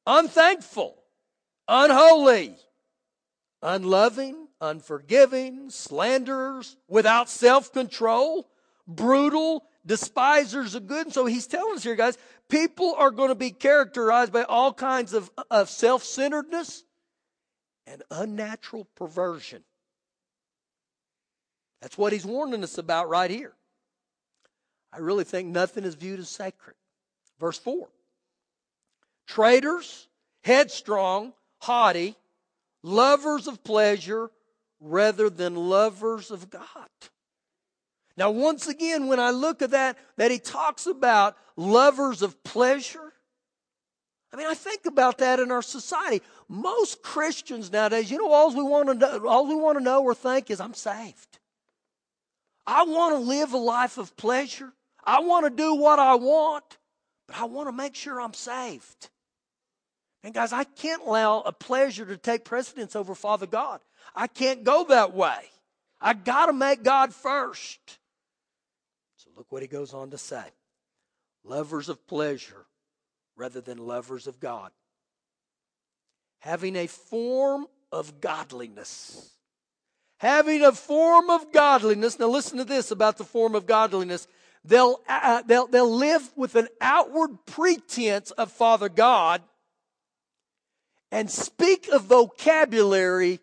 Unthankful, 0.05 0.97
unholy, 1.67 2.55
unloving, 3.61 4.47
unforgiving, 4.61 5.69
slanderers, 5.69 6.77
without 6.87 7.29
self 7.29 7.73
control, 7.73 8.49
brutal, 8.87 9.65
despisers 9.87 10.75
of 10.75 10.85
good. 10.85 11.07
And 11.07 11.13
so 11.13 11.25
he's 11.25 11.47
telling 11.47 11.75
us 11.75 11.83
here, 11.83 11.95
guys, 11.95 12.17
people 12.49 12.93
are 12.97 13.09
going 13.09 13.29
to 13.29 13.35
be 13.35 13.51
characterized 13.51 14.31
by 14.31 14.43
all 14.43 14.73
kinds 14.73 15.13
of, 15.13 15.31
of 15.49 15.69
self 15.69 16.03
centeredness 16.03 16.83
and 17.87 18.03
unnatural 18.11 18.85
perversion. 18.95 19.63
That's 21.81 21.97
what 21.97 22.13
he's 22.13 22.25
warning 22.25 22.63
us 22.63 22.77
about 22.77 23.09
right 23.09 23.31
here. 23.31 23.53
I 24.91 24.99
really 24.99 25.23
think 25.23 25.47
nothing 25.49 25.83
is 25.83 25.95
viewed 25.95 26.19
as 26.19 26.29
sacred. 26.29 26.75
Verse 27.39 27.57
4 27.57 27.87
Traitors, 29.27 30.07
headstrong, 30.43 31.33
haughty, 31.59 32.15
lovers 32.83 33.47
of 33.47 33.63
pleasure 33.63 34.31
rather 34.79 35.29
than 35.29 35.55
lovers 35.55 36.31
of 36.31 36.49
God. 36.49 36.63
Now, 38.17 38.31
once 38.31 38.67
again, 38.67 39.07
when 39.07 39.19
I 39.19 39.29
look 39.29 39.61
at 39.61 39.71
that, 39.71 39.97
that 40.17 40.31
he 40.31 40.39
talks 40.39 40.87
about 40.87 41.37
lovers 41.55 42.23
of 42.23 42.43
pleasure, 42.43 43.13
I 44.33 44.35
mean, 44.35 44.47
I 44.47 44.55
think 44.55 44.85
about 44.85 45.19
that 45.19 45.39
in 45.39 45.51
our 45.51 45.61
society. 45.61 46.23
Most 46.49 47.01
Christians 47.03 47.71
nowadays, 47.71 48.09
you 48.09 48.17
know, 48.17 48.31
all 48.31 48.53
we 48.53 48.63
want 48.63 48.89
to 48.89 48.95
know, 48.95 49.27
all 49.27 49.47
we 49.47 49.55
want 49.55 49.77
to 49.77 49.83
know 49.83 50.03
or 50.03 50.15
think 50.15 50.49
is, 50.49 50.59
I'm 50.59 50.73
saved. 50.73 51.39
I 52.65 52.83
want 52.83 53.15
to 53.15 53.19
live 53.19 53.53
a 53.53 53.57
life 53.57 53.97
of 53.97 54.17
pleasure. 54.17 54.73
I 55.03 55.21
want 55.21 55.45
to 55.45 55.49
do 55.49 55.75
what 55.75 55.99
I 55.99 56.15
want, 56.15 56.77
but 57.27 57.37
I 57.37 57.45
want 57.45 57.69
to 57.69 57.71
make 57.71 57.95
sure 57.95 58.19
I'm 58.19 58.33
saved. 58.33 59.09
And 60.23 60.33
guys, 60.33 60.51
I 60.51 60.65
can't 60.65 61.03
allow 61.03 61.41
a 61.41 61.53
pleasure 61.53 62.05
to 62.05 62.17
take 62.17 62.43
precedence 62.43 62.95
over 62.95 63.15
Father 63.15 63.47
God. 63.47 63.79
I 64.13 64.27
can't 64.27 64.63
go 64.63 64.85
that 64.85 65.13
way. 65.13 65.37
I 66.01 66.13
got 66.13 66.47
to 66.47 66.53
make 66.53 66.83
God 66.83 67.13
first. 67.13 67.99
Look 69.37 69.51
what 69.51 69.61
he 69.61 69.67
goes 69.67 69.93
on 69.93 70.09
to 70.11 70.17
say 70.17 70.43
lovers 71.45 71.87
of 71.87 72.05
pleasure 72.07 72.65
rather 73.37 73.61
than 73.61 73.77
lovers 73.77 74.27
of 74.27 74.39
God. 74.41 74.71
Having 76.39 76.75
a 76.75 76.87
form 76.87 77.67
of 77.91 78.19
godliness 78.19 79.31
having 80.17 80.63
a 80.63 80.71
form 80.71 81.29
of 81.29 81.51
godliness. 81.51 82.19
Now, 82.19 82.27
listen 82.27 82.57
to 82.57 82.65
this 82.65 82.91
about 82.91 83.17
the 83.17 83.23
form 83.23 83.55
of 83.55 83.65
godliness. 83.65 84.27
They'll, 84.63 84.99
uh, 85.07 85.19
uh, 85.23 85.41
they'll, 85.43 85.67
they'll 85.67 85.95
live 85.95 86.29
with 86.35 86.55
an 86.55 86.67
outward 86.81 87.45
pretense 87.45 88.31
of 88.31 88.51
Father 88.51 88.89
God 88.89 89.41
and 91.11 91.29
speak 91.29 91.87
a 91.91 91.99
vocabulary 91.99 93.39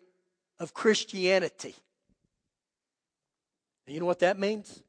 of 0.59 0.73
Christianity. 0.73 1.75
You 3.87 3.99
know 3.99 4.05
what 4.05 4.19
that 4.19 4.39
means? 4.39 4.81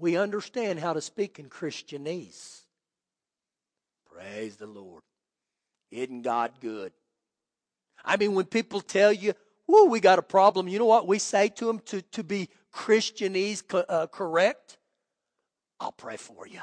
We 0.00 0.16
understand 0.16 0.80
how 0.80 0.94
to 0.94 1.00
speak 1.00 1.38
in 1.38 1.48
Christianese. 1.48 2.62
Praise 4.10 4.56
the 4.56 4.66
Lord. 4.66 5.02
Isn't 5.90 6.22
God 6.22 6.52
good? 6.60 6.92
I 8.04 8.16
mean, 8.16 8.34
when 8.34 8.46
people 8.46 8.80
tell 8.80 9.12
you, 9.12 9.34
Woo, 9.70 9.84
we 9.84 10.00
got 10.00 10.18
a 10.18 10.22
problem. 10.22 10.66
You 10.66 10.80
know 10.80 10.84
what 10.86 11.06
we 11.06 11.20
say 11.20 11.48
to 11.48 11.64
them 11.66 11.78
to, 11.86 12.02
to 12.02 12.24
be 12.24 12.48
Christianese 12.74 13.62
uh, 13.88 14.08
correct? 14.08 14.78
I'll 15.78 15.92
pray 15.92 16.16
for 16.16 16.44
you. 16.44 16.58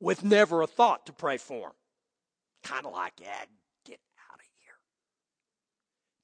With 0.00 0.24
never 0.24 0.62
a 0.62 0.66
thought 0.66 1.04
to 1.06 1.12
pray 1.12 1.36
for 1.36 1.60
them. 1.60 1.72
Kind 2.64 2.86
of 2.86 2.92
like, 2.92 3.12
yeah, 3.20 3.44
get 3.84 3.98
out 4.32 4.38
of 4.38 4.46
here. 4.64 4.74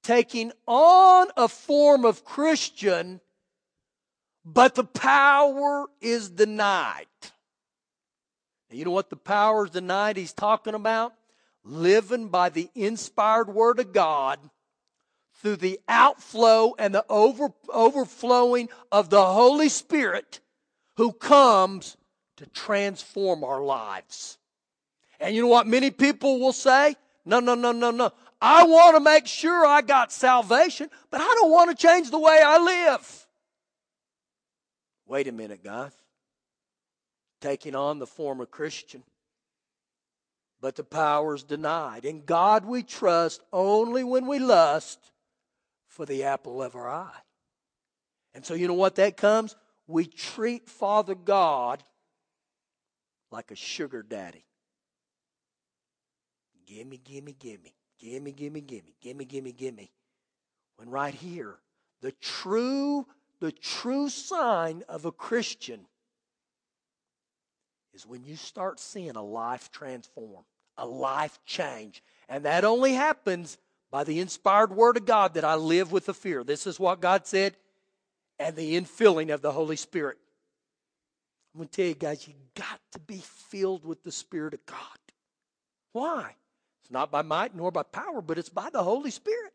Taking 0.02 0.52
on 0.66 1.28
a 1.36 1.48
form 1.48 2.06
of 2.06 2.24
Christian, 2.24 3.20
but 4.46 4.76
the 4.76 4.84
power 4.84 5.86
is 6.00 6.30
denied. 6.30 7.06
Now, 8.70 8.76
you 8.76 8.84
know 8.84 8.92
what 8.92 9.10
the 9.10 9.16
power 9.16 9.64
is 9.64 9.72
denied 9.72 10.16
he's 10.16 10.32
talking 10.32 10.74
about? 10.74 11.14
Living 11.64 12.28
by 12.28 12.50
the 12.50 12.70
inspired 12.76 13.48
word 13.48 13.80
of 13.80 13.92
God 13.92 14.38
through 15.42 15.56
the 15.56 15.80
outflow 15.88 16.74
and 16.78 16.94
the 16.94 17.04
over, 17.08 17.48
overflowing 17.68 18.68
of 18.92 19.10
the 19.10 19.24
Holy 19.24 19.68
Spirit 19.68 20.38
who 20.96 21.12
comes 21.12 21.96
to 22.36 22.46
transform 22.46 23.42
our 23.42 23.62
lives. 23.62 24.38
And 25.18 25.34
you 25.34 25.42
know 25.42 25.48
what 25.48 25.66
many 25.66 25.90
people 25.90 26.38
will 26.38 26.52
say? 26.52 26.94
No, 27.24 27.40
no, 27.40 27.56
no, 27.56 27.72
no, 27.72 27.90
no. 27.90 28.12
I 28.40 28.64
want 28.64 28.96
to 28.96 29.00
make 29.00 29.26
sure 29.26 29.66
I 29.66 29.82
got 29.82 30.12
salvation, 30.12 30.88
but 31.10 31.20
I 31.20 31.34
don't 31.40 31.50
want 31.50 31.76
to 31.76 31.86
change 31.86 32.10
the 32.12 32.18
way 32.18 32.40
I 32.44 32.58
live. 32.58 33.25
Wait 35.06 35.28
a 35.28 35.32
minute, 35.32 35.62
guys. 35.62 35.92
Taking 37.40 37.74
on 37.74 37.98
the 37.98 38.06
form 38.06 38.40
of 38.40 38.50
Christian, 38.50 39.02
but 40.60 40.74
the 40.74 40.84
power 40.84 41.34
is 41.34 41.42
denied. 41.42 42.04
In 42.04 42.24
God 42.24 42.64
we 42.64 42.82
trust 42.82 43.42
only 43.52 44.02
when 44.02 44.26
we 44.26 44.38
lust 44.38 45.12
for 45.86 46.06
the 46.06 46.24
apple 46.24 46.62
of 46.62 46.74
our 46.74 46.90
eye. 46.90 47.20
And 48.34 48.44
so, 48.44 48.54
you 48.54 48.66
know 48.66 48.74
what 48.74 48.96
that 48.96 49.16
comes? 49.16 49.54
We 49.86 50.06
treat 50.06 50.68
Father 50.68 51.14
God 51.14 51.82
like 53.30 53.50
a 53.50 53.56
sugar 53.56 54.02
daddy. 54.02 54.44
Gimme, 56.66 56.98
gimme, 56.98 57.32
gimme. 57.32 57.74
Gimme, 57.98 58.32
gimme, 58.32 58.60
gimme. 58.60 58.94
Gimme, 59.00 59.24
gimme, 59.24 59.52
gimme. 59.52 59.90
When 60.76 60.90
right 60.90 61.14
here, 61.14 61.56
the 62.02 62.12
true, 62.12 63.06
the 63.40 63.52
true 63.52 64.08
sign 64.08 64.82
of 64.88 65.04
a 65.04 65.12
Christian 65.12 65.80
is 67.94 68.06
when 68.06 68.24
you 68.24 68.36
start 68.36 68.78
seeing 68.78 69.16
a 69.16 69.22
life 69.22 69.70
transform, 69.70 70.44
a 70.76 70.86
life 70.86 71.38
change. 71.46 72.02
And 72.28 72.44
that 72.44 72.64
only 72.64 72.92
happens 72.92 73.58
by 73.90 74.04
the 74.04 74.20
inspired 74.20 74.72
word 74.72 74.96
of 74.96 75.06
God 75.06 75.34
that 75.34 75.44
I 75.44 75.54
live 75.54 75.92
with 75.92 76.06
the 76.06 76.14
fear. 76.14 76.44
This 76.44 76.66
is 76.66 76.78
what 76.78 77.00
God 77.00 77.26
said 77.26 77.56
and 78.38 78.54
the 78.56 78.78
infilling 78.78 79.32
of 79.32 79.42
the 79.42 79.52
Holy 79.52 79.76
Spirit. 79.76 80.18
I'm 81.54 81.60
going 81.60 81.68
to 81.68 81.76
tell 81.76 81.86
you 81.86 81.94
guys, 81.94 82.28
you 82.28 82.34
got 82.54 82.80
to 82.92 82.98
be 82.98 83.22
filled 83.48 83.84
with 83.86 84.02
the 84.02 84.12
Spirit 84.12 84.52
of 84.52 84.66
God. 84.66 84.78
Why? 85.92 86.34
It's 86.82 86.90
not 86.90 87.10
by 87.10 87.22
might 87.22 87.56
nor 87.56 87.70
by 87.70 87.82
power, 87.82 88.20
but 88.20 88.36
it's 88.36 88.50
by 88.50 88.68
the 88.70 88.82
Holy 88.82 89.10
Spirit. 89.10 89.52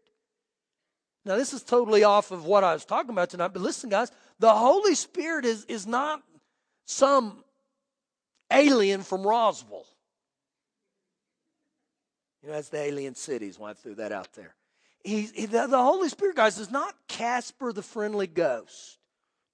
Now, 1.23 1.35
this 1.35 1.53
is 1.53 1.63
totally 1.63 2.03
off 2.03 2.31
of 2.31 2.45
what 2.45 2.63
I 2.63 2.73
was 2.73 2.83
talking 2.83 3.11
about 3.11 3.29
tonight, 3.29 3.49
but 3.49 3.61
listen, 3.61 3.89
guys, 3.89 4.11
the 4.39 4.51
Holy 4.51 4.95
Spirit 4.95 5.45
is, 5.45 5.65
is 5.65 5.85
not 5.85 6.23
some 6.85 7.43
alien 8.51 9.03
from 9.03 9.25
Roswell. 9.25 9.85
You 12.41 12.49
know, 12.49 12.55
that's 12.55 12.69
the 12.69 12.79
alien 12.79 13.13
cities 13.13 13.59
when 13.59 13.69
I 13.69 13.73
threw 13.73 13.95
that 13.95 14.11
out 14.11 14.33
there. 14.33 14.55
He's, 15.03 15.31
he, 15.31 15.45
the, 15.45 15.67
the, 15.67 15.81
Holy 15.81 16.09
Spirit, 16.09 16.35
guys, 16.35 16.57
is 16.57 16.71
not 16.71 16.95
Casper 17.07 17.71
the 17.71 17.83
friendly 17.83 18.27
ghost. 18.27 18.97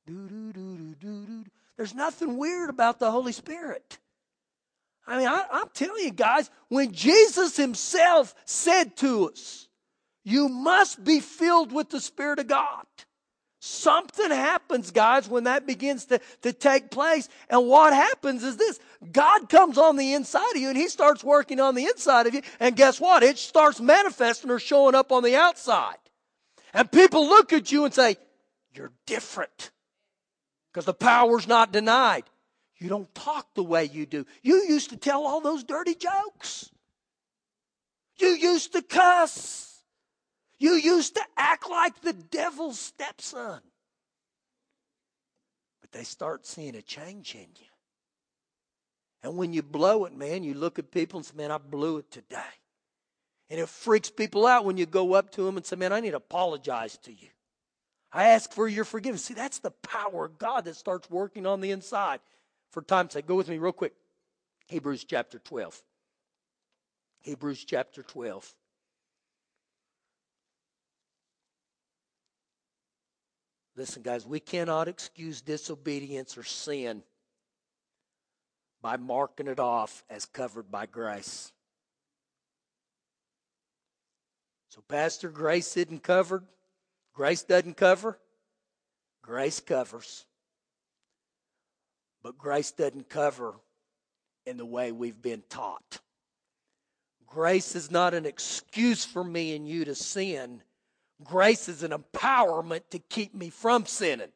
There's 0.05 1.93
nothing 1.93 2.37
weird 2.37 2.69
about 2.69 2.99
the 2.99 3.11
Holy 3.11 3.33
Spirit. 3.33 3.97
I 5.05 5.17
mean, 5.17 5.27
I, 5.27 5.45
I'm 5.51 5.69
telling 5.73 6.03
you 6.03 6.11
guys, 6.11 6.49
when 6.69 6.91
Jesus 6.91 7.57
himself 7.57 8.33
said 8.45 8.95
to 8.97 9.29
us, 9.29 9.66
you 10.27 10.49
must 10.49 11.05
be 11.05 11.21
filled 11.21 11.71
with 11.71 11.89
the 11.89 12.01
Spirit 12.01 12.39
of 12.39 12.47
God. 12.47 12.83
Something 13.59 14.29
happens, 14.29 14.91
guys, 14.91 15.29
when 15.29 15.45
that 15.45 15.65
begins 15.65 16.03
to, 16.07 16.19
to 16.41 16.51
take 16.51 16.91
place. 16.91 17.29
And 17.49 17.69
what 17.69 17.93
happens 17.93 18.43
is 18.43 18.57
this 18.57 18.77
God 19.13 19.47
comes 19.47 19.77
on 19.77 19.95
the 19.95 20.15
inside 20.15 20.51
of 20.51 20.57
you 20.57 20.67
and 20.67 20.77
He 20.77 20.89
starts 20.89 21.23
working 21.23 21.61
on 21.61 21.75
the 21.75 21.85
inside 21.85 22.27
of 22.27 22.33
you. 22.33 22.41
And 22.59 22.75
guess 22.75 22.99
what? 22.99 23.23
It 23.23 23.37
starts 23.37 23.79
manifesting 23.79 24.51
or 24.51 24.59
showing 24.59 24.95
up 24.95 25.13
on 25.13 25.23
the 25.23 25.37
outside. 25.37 25.95
And 26.73 26.91
people 26.91 27.25
look 27.29 27.53
at 27.53 27.71
you 27.71 27.85
and 27.85 27.93
say, 27.93 28.17
You're 28.73 28.91
different. 29.05 29.71
Because 30.73 30.83
the 30.83 30.93
power's 30.93 31.47
not 31.47 31.71
denied. 31.71 32.25
You 32.79 32.89
don't 32.89 33.15
talk 33.15 33.47
the 33.53 33.63
way 33.63 33.85
you 33.85 34.05
do. 34.05 34.25
You 34.41 34.65
used 34.67 34.89
to 34.89 34.97
tell 34.97 35.25
all 35.25 35.39
those 35.39 35.63
dirty 35.63 35.95
jokes. 35.95 36.69
You 38.17 38.27
used 38.27 38.73
to 38.73 38.81
cuss. 38.81 39.76
You 40.59 40.73
used 40.73 41.15
to 41.15 41.21
act 41.37 41.69
like 41.69 42.01
the 42.01 42.13
devil's 42.13 42.79
stepson. 42.79 43.61
But 45.81 45.91
they 45.91 46.03
start 46.03 46.45
seeing 46.45 46.75
a 46.75 46.81
change 46.81 47.35
in 47.35 47.41
you. 47.41 47.67
And 49.23 49.37
when 49.37 49.53
you 49.53 49.61
blow 49.61 50.05
it, 50.05 50.15
man, 50.15 50.43
you 50.43 50.53
look 50.53 50.79
at 50.79 50.91
people 50.91 51.17
and 51.17 51.25
say, 51.25 51.35
man, 51.35 51.51
I 51.51 51.57
blew 51.57 51.97
it 51.97 52.11
today. 52.11 52.37
And 53.49 53.59
it 53.59 53.69
freaks 53.69 54.09
people 54.09 54.45
out 54.45 54.65
when 54.65 54.77
you 54.77 54.85
go 54.85 55.13
up 55.13 55.31
to 55.31 55.43
them 55.43 55.57
and 55.57 55.65
say, 55.65 55.75
man, 55.75 55.93
I 55.93 55.99
need 55.99 56.11
to 56.11 56.17
apologize 56.17 56.97
to 57.03 57.11
you. 57.11 57.29
I 58.11 58.29
ask 58.29 58.51
for 58.51 58.67
your 58.67 58.85
forgiveness. 58.85 59.25
See, 59.25 59.33
that's 59.33 59.59
the 59.59 59.71
power 59.71 60.25
of 60.25 60.37
God 60.37 60.65
that 60.65 60.75
starts 60.75 61.09
working 61.09 61.45
on 61.45 61.61
the 61.61 61.71
inside. 61.71 62.19
For 62.71 62.81
time's 62.81 63.13
sake, 63.13 63.27
go 63.27 63.35
with 63.35 63.49
me 63.49 63.57
real 63.57 63.71
quick. 63.71 63.93
Hebrews 64.67 65.03
chapter 65.03 65.39
12. 65.39 65.81
Hebrews 67.21 67.63
chapter 67.63 68.03
12. 68.03 68.53
Listen, 73.77 74.01
guys, 74.01 74.25
we 74.25 74.39
cannot 74.39 74.87
excuse 74.87 75.39
disobedience 75.41 76.35
or 76.35 76.43
sin 76.43 77.03
by 78.81 78.97
marking 78.97 79.47
it 79.47 79.59
off 79.59 80.03
as 80.09 80.25
covered 80.25 80.71
by 80.71 80.87
grace. 80.87 81.51
So, 84.69 84.81
Pastor, 84.87 85.29
grace 85.29 85.77
isn't 85.77 86.01
covered. 86.01 86.43
Grace 87.13 87.43
doesn't 87.43 87.77
cover. 87.77 88.17
Grace 89.21 89.59
covers. 89.59 90.25
But 92.23 92.35
grace 92.35 92.71
doesn't 92.71 93.09
cover 93.09 93.53
in 94.47 94.57
the 94.57 94.65
way 94.65 94.91
we've 94.91 95.21
been 95.21 95.43
taught. 95.49 95.99
Grace 97.27 97.75
is 97.75 97.91
not 97.91 98.15
an 98.15 98.25
excuse 98.25 99.05
for 99.05 99.23
me 99.23 99.55
and 99.55 99.67
you 99.67 99.85
to 99.85 99.93
sin. 99.93 100.63
Grace 101.23 101.67
is 101.67 101.83
an 101.83 101.91
empowerment 101.91 102.81
to 102.91 102.99
keep 102.99 103.33
me 103.33 103.49
from 103.49 103.85
sinning. 103.85 104.31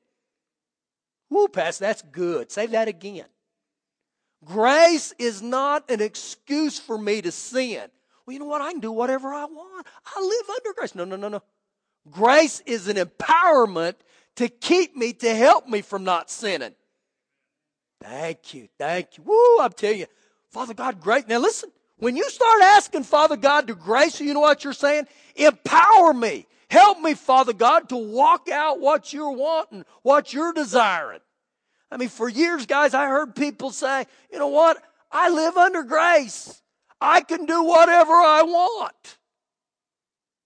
Woo, 1.30 1.48
Pastor, 1.48 1.86
that's 1.86 2.02
good. 2.02 2.52
Say 2.52 2.66
that 2.68 2.88
again. 2.88 3.26
Grace 4.44 5.14
is 5.20 5.42
not 5.42 5.90
an 5.90 6.02
excuse 6.02 6.80
for 6.80 6.98
me 6.98 7.22
to 7.22 7.32
sin. 7.32 7.84
Well, 8.26 8.34
you 8.34 8.40
know 8.40 8.46
what? 8.46 8.62
I 8.62 8.72
can 8.72 8.82
do 8.82 8.92
whatever 8.92 9.34
I 9.34 9.46
want. 9.46 9.88
I 10.06 10.20
live 10.20 10.50
under 10.50 10.74
grace. 10.74 10.96
No, 10.96 11.06
no, 11.06 11.16
no, 11.16 11.30
no. 11.30 11.44
Grace 12.10 12.62
is 12.66 12.88
an 12.88 12.98
empowerment 12.98 13.96
to 14.36 14.50
keep 14.50 14.96
me, 14.96 15.14
to 15.14 15.36
help 15.36 15.68
me 15.68 15.82
from 15.82 16.04
not 16.04 16.32
sinning. 16.32 16.74
Thank 18.02 18.54
you. 18.56 18.68
Thank 18.80 19.18
you. 19.18 19.24
Woo, 19.24 19.60
I'm 19.60 19.72
telling 19.74 20.00
you. 20.00 20.08
Father 20.50 20.74
God, 20.74 21.00
great. 21.00 21.28
Now 21.28 21.38
listen, 21.38 21.72
when 21.98 22.16
you 22.16 22.28
start 22.30 22.62
asking 22.64 23.04
Father 23.04 23.38
God 23.38 23.68
to 23.68 23.76
grace 23.76 24.20
you, 24.20 24.28
you 24.28 24.34
know 24.34 24.40
what 24.40 24.64
you're 24.64 24.74
saying? 24.74 25.06
Empower 25.36 26.14
me. 26.14 26.48
Help 26.72 27.02
me, 27.02 27.16
Father 27.16 27.52
God, 27.52 27.90
to 27.90 27.98
walk 27.98 28.48
out 28.48 28.80
what 28.80 29.12
you're 29.12 29.34
wanting, 29.34 29.84
what 30.04 30.32
you're 30.32 30.54
desiring. 30.54 31.20
I 31.92 31.98
mean, 31.98 32.08
for 32.08 32.30
years, 32.30 32.66
guys, 32.66 32.94
I 32.94 33.08
heard 33.08 33.36
people 33.36 33.72
say, 33.72 34.06
you 34.32 34.40
know 34.40 34.48
what? 34.48 34.82
I 35.12 35.28
live 35.28 35.58
under 35.58 35.84
grace. 35.84 36.62
I 37.02 37.20
can 37.20 37.46
do 37.46 37.62
whatever 37.66 38.14
I 38.14 38.44
want. 38.44 39.18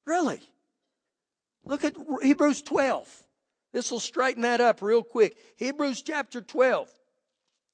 Really? 0.08 0.40
Look 1.64 1.84
at 1.84 1.96
Hebrews 2.24 2.64
12. 2.64 3.24
This 3.72 3.92
will 3.92 4.00
straighten 4.00 4.42
that 4.42 4.62
up 4.62 4.82
real 4.82 5.04
quick. 5.04 5.38
Hebrews 5.58 6.02
chapter 6.02 6.42
12, 6.42 6.90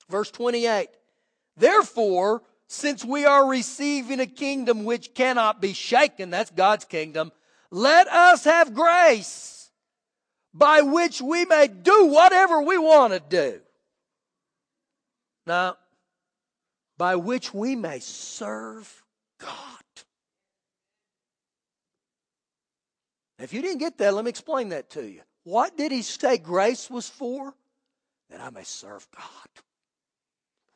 verse 0.10 0.30
28. 0.30 0.90
Therefore, 1.56 2.42
since 2.68 3.06
we 3.06 3.24
are 3.24 3.48
receiving 3.48 4.20
a 4.20 4.28
kingdom 4.28 4.84
which 4.84 5.14
cannot 5.14 5.62
be 5.62 5.72
shaken, 5.72 6.32
that's 6.32 6.52
God's 6.52 6.84
kingdom, 6.84 7.32
let 7.72 8.08
us 8.08 8.44
have 8.44 8.74
grace 8.74 9.72
by 10.54 10.82
which 10.82 11.22
we 11.22 11.46
may 11.46 11.68
do 11.68 12.06
whatever 12.08 12.62
we 12.62 12.78
want 12.78 13.14
to 13.14 13.20
do. 13.20 13.62
Now, 15.48 15.78
by 16.98 17.16
which 17.16 17.54
we 17.54 17.76
may 17.76 18.00
serve 18.00 19.04
God. 19.40 19.50
If 23.40 23.54
you 23.54 23.62
didn't 23.62 23.80
get 23.80 23.98
that, 23.98 24.14
let 24.14 24.24
me 24.24 24.30
explain 24.30 24.70
that 24.70 24.92
to 24.92 25.10
you. 25.10 25.22
What 25.44 25.76
did 25.78 25.92
he 25.92 26.04
say 26.04 26.38
grace 26.38 26.90
was 26.90 27.10
for? 27.10 27.56
That 28.30 28.40
I 28.40 28.52
may 28.52 28.64
serve 28.64 29.08
God. 29.16 29.64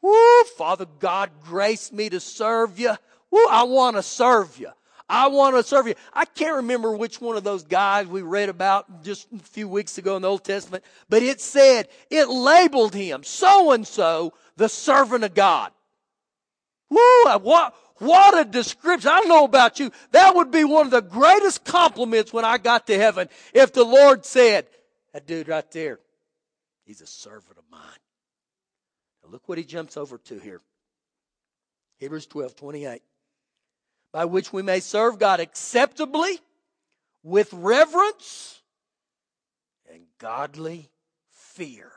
Woo, 0.02 0.44
Father 0.58 0.88
God, 1.00 1.32
grace 1.44 1.92
me 1.92 2.10
to 2.10 2.20
serve 2.20 2.80
you. 2.80 2.94
Woo, 3.30 3.46
I 3.50 3.64
want 3.64 3.98
to 3.98 4.04
serve 4.04 4.58
you. 4.58 4.70
I 5.08 5.28
want 5.28 5.56
to 5.56 5.64
serve 5.64 5.88
you. 5.88 5.96
I 6.14 6.26
can't 6.26 6.56
remember 6.56 6.96
which 6.96 7.22
one 7.22 7.38
of 7.38 7.44
those 7.44 7.64
guys 7.64 8.08
we 8.08 8.24
read 8.24 8.50
about 8.50 9.04
just 9.04 9.28
a 9.32 9.40
few 9.40 9.68
weeks 9.68 9.98
ago 9.98 10.16
in 10.16 10.24
the 10.24 10.30
Old 10.30 10.44
Testament, 10.44 10.84
but 11.10 11.22
it 11.22 11.40
said, 11.40 11.90
it 12.10 12.28
labeled 12.28 12.96
him 12.96 13.24
so 13.24 13.72
and 13.72 13.86
so 13.86 14.34
the 14.58 14.68
servant 14.68 15.24
of 15.24 15.36
God. 15.36 15.72
Woo, 16.90 17.38
what, 17.40 17.76
what 17.98 18.40
a 18.40 18.46
description. 18.46 19.12
I 19.12 19.20
don't 19.20 19.30
know 19.30 19.44
about 19.44 19.80
you. 19.80 19.92
That 20.12 20.36
would 20.36 20.50
be 20.50 20.64
one 20.64 20.86
of 20.86 20.92
the 20.92 21.02
greatest 21.02 21.66
compliments 21.66 22.34
when 22.34 22.46
I 22.46 22.58
got 22.58 22.88
to 22.88 22.98
heaven 22.98 23.30
if 23.54 23.74
the 23.74 23.84
Lord 23.84 24.26
said, 24.26 24.66
that 25.14 25.28
dude 25.28 25.48
right 25.48 25.70
there, 25.72 26.00
he's 26.84 27.02
a 27.02 27.08
servant 27.08 27.58
of 27.58 27.64
mine. 27.72 27.82
Now 29.24 29.32
look 29.32 29.48
what 29.48 29.60
he 29.60 29.64
jumps 29.64 29.98
over 29.98 30.18
to 30.18 30.40
here. 30.40 30.62
Hebrews 32.00 32.26
12, 32.26 32.56
28 32.56 33.02
by 34.16 34.24
which 34.24 34.54
we 34.54 34.62
may 34.62 34.80
serve 34.80 35.20
God 35.20 35.42
acceptably 35.42 36.40
with 37.22 37.52
reverence 37.52 38.62
and 39.92 40.04
godly 40.20 40.90
fear. 41.34 41.92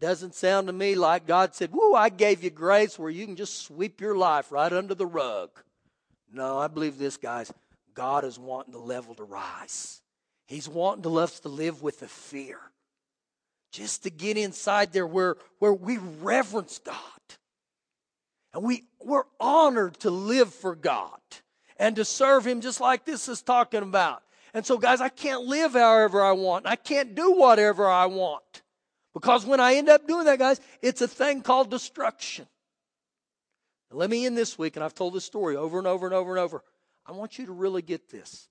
Doesn't 0.00 0.34
sound 0.34 0.66
to 0.66 0.72
me 0.72 0.96
like 0.96 1.24
God 1.24 1.54
said, 1.54 1.70
Woo, 1.70 1.94
I 1.94 2.08
gave 2.08 2.42
you 2.42 2.50
grace 2.50 2.98
where 2.98 3.10
you 3.10 3.24
can 3.26 3.36
just 3.36 3.62
sweep 3.62 4.00
your 4.00 4.16
life 4.16 4.50
right 4.50 4.72
under 4.72 4.96
the 4.96 5.06
rug. 5.06 5.50
No, 6.32 6.58
I 6.58 6.66
believe 6.66 6.98
this, 6.98 7.16
guys. 7.16 7.52
God 7.94 8.24
is 8.24 8.40
wanting 8.40 8.72
the 8.72 8.80
level 8.80 9.14
to 9.14 9.22
rise. 9.22 10.02
He's 10.46 10.68
wanting 10.68 11.16
us 11.16 11.38
to 11.38 11.48
live 11.48 11.80
with 11.80 12.00
the 12.00 12.08
fear. 12.08 12.58
Just 13.70 14.02
to 14.02 14.10
get 14.10 14.36
inside 14.36 14.92
there 14.92 15.06
where, 15.06 15.36
where 15.60 15.72
we 15.72 15.98
reverence 15.98 16.80
God. 16.80 16.96
And 18.54 18.62
we, 18.62 18.84
we're 19.00 19.24
honored 19.40 19.98
to 20.00 20.10
live 20.10 20.52
for 20.52 20.74
God 20.74 21.18
and 21.78 21.96
to 21.96 22.04
serve 22.04 22.46
Him 22.46 22.60
just 22.60 22.80
like 22.80 23.04
this 23.04 23.28
is 23.28 23.42
talking 23.42 23.82
about. 23.82 24.22
And 24.54 24.66
so, 24.66 24.76
guys, 24.76 25.00
I 25.00 25.08
can't 25.08 25.44
live 25.44 25.72
however 25.72 26.22
I 26.22 26.32
want. 26.32 26.66
I 26.66 26.76
can't 26.76 27.14
do 27.14 27.32
whatever 27.32 27.88
I 27.88 28.06
want. 28.06 28.62
Because 29.14 29.46
when 29.46 29.60
I 29.60 29.74
end 29.74 29.88
up 29.88 30.06
doing 30.06 30.24
that, 30.24 30.38
guys, 30.38 30.60
it's 30.80 31.00
a 31.00 31.08
thing 31.08 31.42
called 31.42 31.70
destruction. 31.70 32.46
Let 33.90 34.08
me 34.08 34.24
end 34.24 34.38
this 34.38 34.58
week, 34.58 34.76
and 34.76 34.84
I've 34.84 34.94
told 34.94 35.14
this 35.14 35.24
story 35.24 35.56
over 35.56 35.78
and 35.78 35.86
over 35.86 36.06
and 36.06 36.14
over 36.14 36.30
and 36.30 36.38
over. 36.38 36.62
I 37.04 37.12
want 37.12 37.38
you 37.38 37.46
to 37.46 37.52
really 37.52 37.82
get 37.82 38.10
this. 38.10 38.48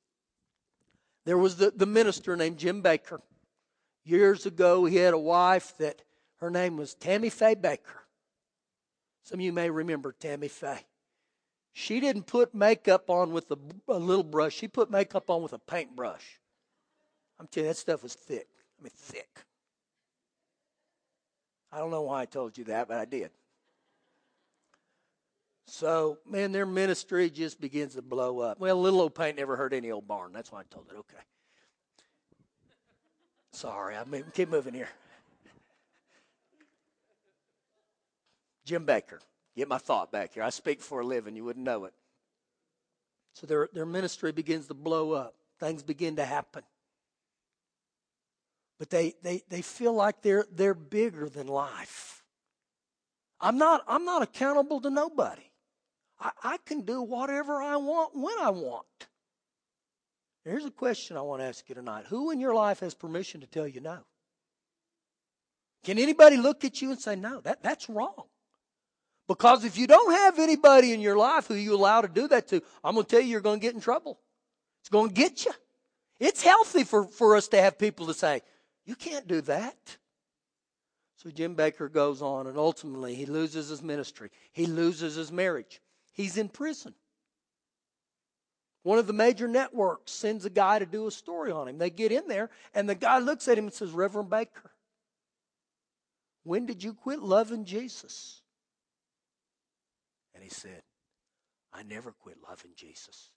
There 1.25 1.37
was 1.37 1.55
the, 1.55 1.71
the 1.71 1.85
minister 1.85 2.35
named 2.35 2.57
Jim 2.57 2.83
Bakker. 2.83 3.21
Years 4.03 4.45
ago, 4.45 4.85
he 4.85 4.97
had 4.97 5.13
a 5.13 5.19
wife 5.19 5.73
that 5.77 6.01
her 6.37 6.49
name 6.49 6.77
was 6.77 6.95
Tammy 6.95 7.29
Faye 7.29 7.55
Bakker. 7.55 8.00
Some 9.23 9.39
of 9.39 9.45
you 9.45 9.53
may 9.53 9.69
remember 9.69 10.13
Tammy 10.19 10.47
Faye. 10.47 10.85
She 11.73 11.99
didn't 11.99 12.23
put 12.23 12.53
makeup 12.53 13.09
on 13.09 13.31
with 13.31 13.49
a, 13.51 13.57
a 13.87 13.97
little 13.97 14.23
brush. 14.23 14.55
She 14.55 14.67
put 14.67 14.91
makeup 14.91 15.29
on 15.29 15.41
with 15.41 15.53
a 15.53 15.59
paintbrush. 15.59 16.39
I'm 17.39 17.47
telling 17.47 17.67
you, 17.67 17.73
that 17.73 17.77
stuff 17.77 18.03
was 18.03 18.13
thick. 18.13 18.47
I 18.79 18.83
mean, 18.83 18.91
thick. 18.95 19.29
I 21.71 21.77
don't 21.77 21.91
know 21.91 22.01
why 22.01 22.21
I 22.21 22.25
told 22.25 22.57
you 22.57 22.65
that, 22.65 22.87
but 22.87 22.97
I 22.97 23.05
did. 23.05 23.31
So, 25.65 26.17
man, 26.25 26.51
their 26.51 26.65
ministry 26.65 27.29
just 27.29 27.61
begins 27.61 27.95
to 27.95 28.01
blow 28.01 28.39
up. 28.39 28.59
Well, 28.59 28.79
little 28.81 28.99
old 28.99 29.15
paint 29.15 29.37
never 29.37 29.55
hurt 29.55 29.71
any 29.71 29.89
old 29.89 30.05
barn. 30.05 30.33
That's 30.33 30.51
why 30.51 30.59
I 30.59 30.63
told 30.69 30.87
it. 30.91 30.97
Okay. 30.97 31.23
Sorry, 33.53 33.95
I 33.95 34.03
keep 34.33 34.49
moving 34.49 34.73
here. 34.73 34.89
Jim 38.71 38.85
Bakker. 38.85 39.19
Get 39.57 39.67
my 39.67 39.79
thought 39.79 40.13
back 40.13 40.33
here. 40.33 40.43
I 40.43 40.49
speak 40.49 40.79
for 40.79 41.01
a 41.01 41.05
living. 41.05 41.35
You 41.35 41.43
wouldn't 41.43 41.65
know 41.65 41.83
it. 41.83 41.93
So 43.33 43.45
their, 43.45 43.67
their 43.73 43.85
ministry 43.85 44.31
begins 44.31 44.67
to 44.67 44.73
blow 44.73 45.11
up. 45.11 45.35
Things 45.59 45.83
begin 45.83 46.15
to 46.15 46.23
happen. 46.23 46.63
But 48.79 48.89
they, 48.89 49.15
they, 49.23 49.41
they 49.49 49.61
feel 49.61 49.91
like 49.91 50.21
they're, 50.21 50.45
they're 50.49 50.73
bigger 50.73 51.27
than 51.27 51.47
life. 51.47 52.23
I'm 53.41 53.57
not, 53.57 53.83
I'm 53.89 54.05
not 54.05 54.21
accountable 54.21 54.79
to 54.79 54.89
nobody. 54.89 55.51
I, 56.17 56.31
I 56.41 56.57
can 56.65 56.81
do 56.81 57.01
whatever 57.01 57.61
I 57.61 57.75
want 57.75 58.15
when 58.15 58.35
I 58.39 58.51
want. 58.51 58.85
Here's 60.45 60.63
a 60.63 60.71
question 60.71 61.17
I 61.17 61.21
want 61.21 61.41
to 61.41 61.45
ask 61.45 61.67
you 61.67 61.75
tonight 61.75 62.05
Who 62.07 62.31
in 62.31 62.39
your 62.39 62.55
life 62.55 62.79
has 62.79 62.93
permission 62.93 63.41
to 63.41 63.47
tell 63.47 63.67
you 63.67 63.81
no? 63.81 63.99
Can 65.83 65.99
anybody 65.99 66.37
look 66.37 66.63
at 66.63 66.81
you 66.81 66.91
and 66.91 67.01
say, 67.01 67.17
no, 67.17 67.41
that, 67.41 67.61
that's 67.61 67.89
wrong? 67.89 68.27
Because 69.27 69.63
if 69.63 69.77
you 69.77 69.87
don't 69.87 70.11
have 70.11 70.39
anybody 70.39 70.93
in 70.93 70.99
your 70.99 71.17
life 71.17 71.47
who 71.47 71.55
you 71.55 71.75
allow 71.75 72.01
to 72.01 72.07
do 72.07 72.27
that 72.27 72.47
to, 72.49 72.61
I'm 72.83 72.95
going 72.95 73.05
to 73.05 73.09
tell 73.09 73.21
you, 73.21 73.27
you're 73.27 73.41
going 73.41 73.59
to 73.59 73.65
get 73.65 73.75
in 73.75 73.81
trouble. 73.81 74.19
It's 74.81 74.89
going 74.89 75.09
to 75.09 75.13
get 75.13 75.45
you. 75.45 75.51
It's 76.19 76.43
healthy 76.43 76.83
for, 76.83 77.05
for 77.05 77.35
us 77.35 77.47
to 77.49 77.61
have 77.61 77.79
people 77.79 78.07
to 78.07 78.13
say, 78.13 78.41
you 78.85 78.95
can't 78.95 79.27
do 79.27 79.41
that. 79.41 79.97
So 81.17 81.29
Jim 81.29 81.55
Bakker 81.55 81.91
goes 81.91 82.21
on, 82.21 82.47
and 82.47 82.57
ultimately 82.57 83.13
he 83.13 83.25
loses 83.25 83.69
his 83.69 83.83
ministry. 83.83 84.31
He 84.51 84.65
loses 84.65 85.15
his 85.15 85.31
marriage. 85.31 85.79
He's 86.13 86.37
in 86.37 86.49
prison. 86.49 86.95
One 88.83 88.97
of 88.97 89.05
the 89.05 89.13
major 89.13 89.47
networks 89.47 90.11
sends 90.11 90.45
a 90.45 90.49
guy 90.49 90.79
to 90.79 90.85
do 90.87 91.05
a 91.05 91.11
story 91.11 91.51
on 91.51 91.67
him. 91.67 91.77
They 91.77 91.91
get 91.91 92.11
in 92.11 92.27
there, 92.27 92.49
and 92.73 92.89
the 92.89 92.95
guy 92.95 93.19
looks 93.19 93.47
at 93.47 93.57
him 93.57 93.65
and 93.65 93.73
says, 93.73 93.91
Reverend 93.91 94.29
Bakker, 94.29 94.71
when 96.43 96.65
did 96.65 96.83
you 96.83 96.95
quit 96.95 97.19
loving 97.19 97.65
Jesus? 97.65 98.40
And 100.33 100.43
he 100.43 100.49
said, 100.49 100.81
I 101.73 101.83
never 101.83 102.11
quit 102.11 102.37
loving 102.47 102.71
Jesus. 102.75 103.31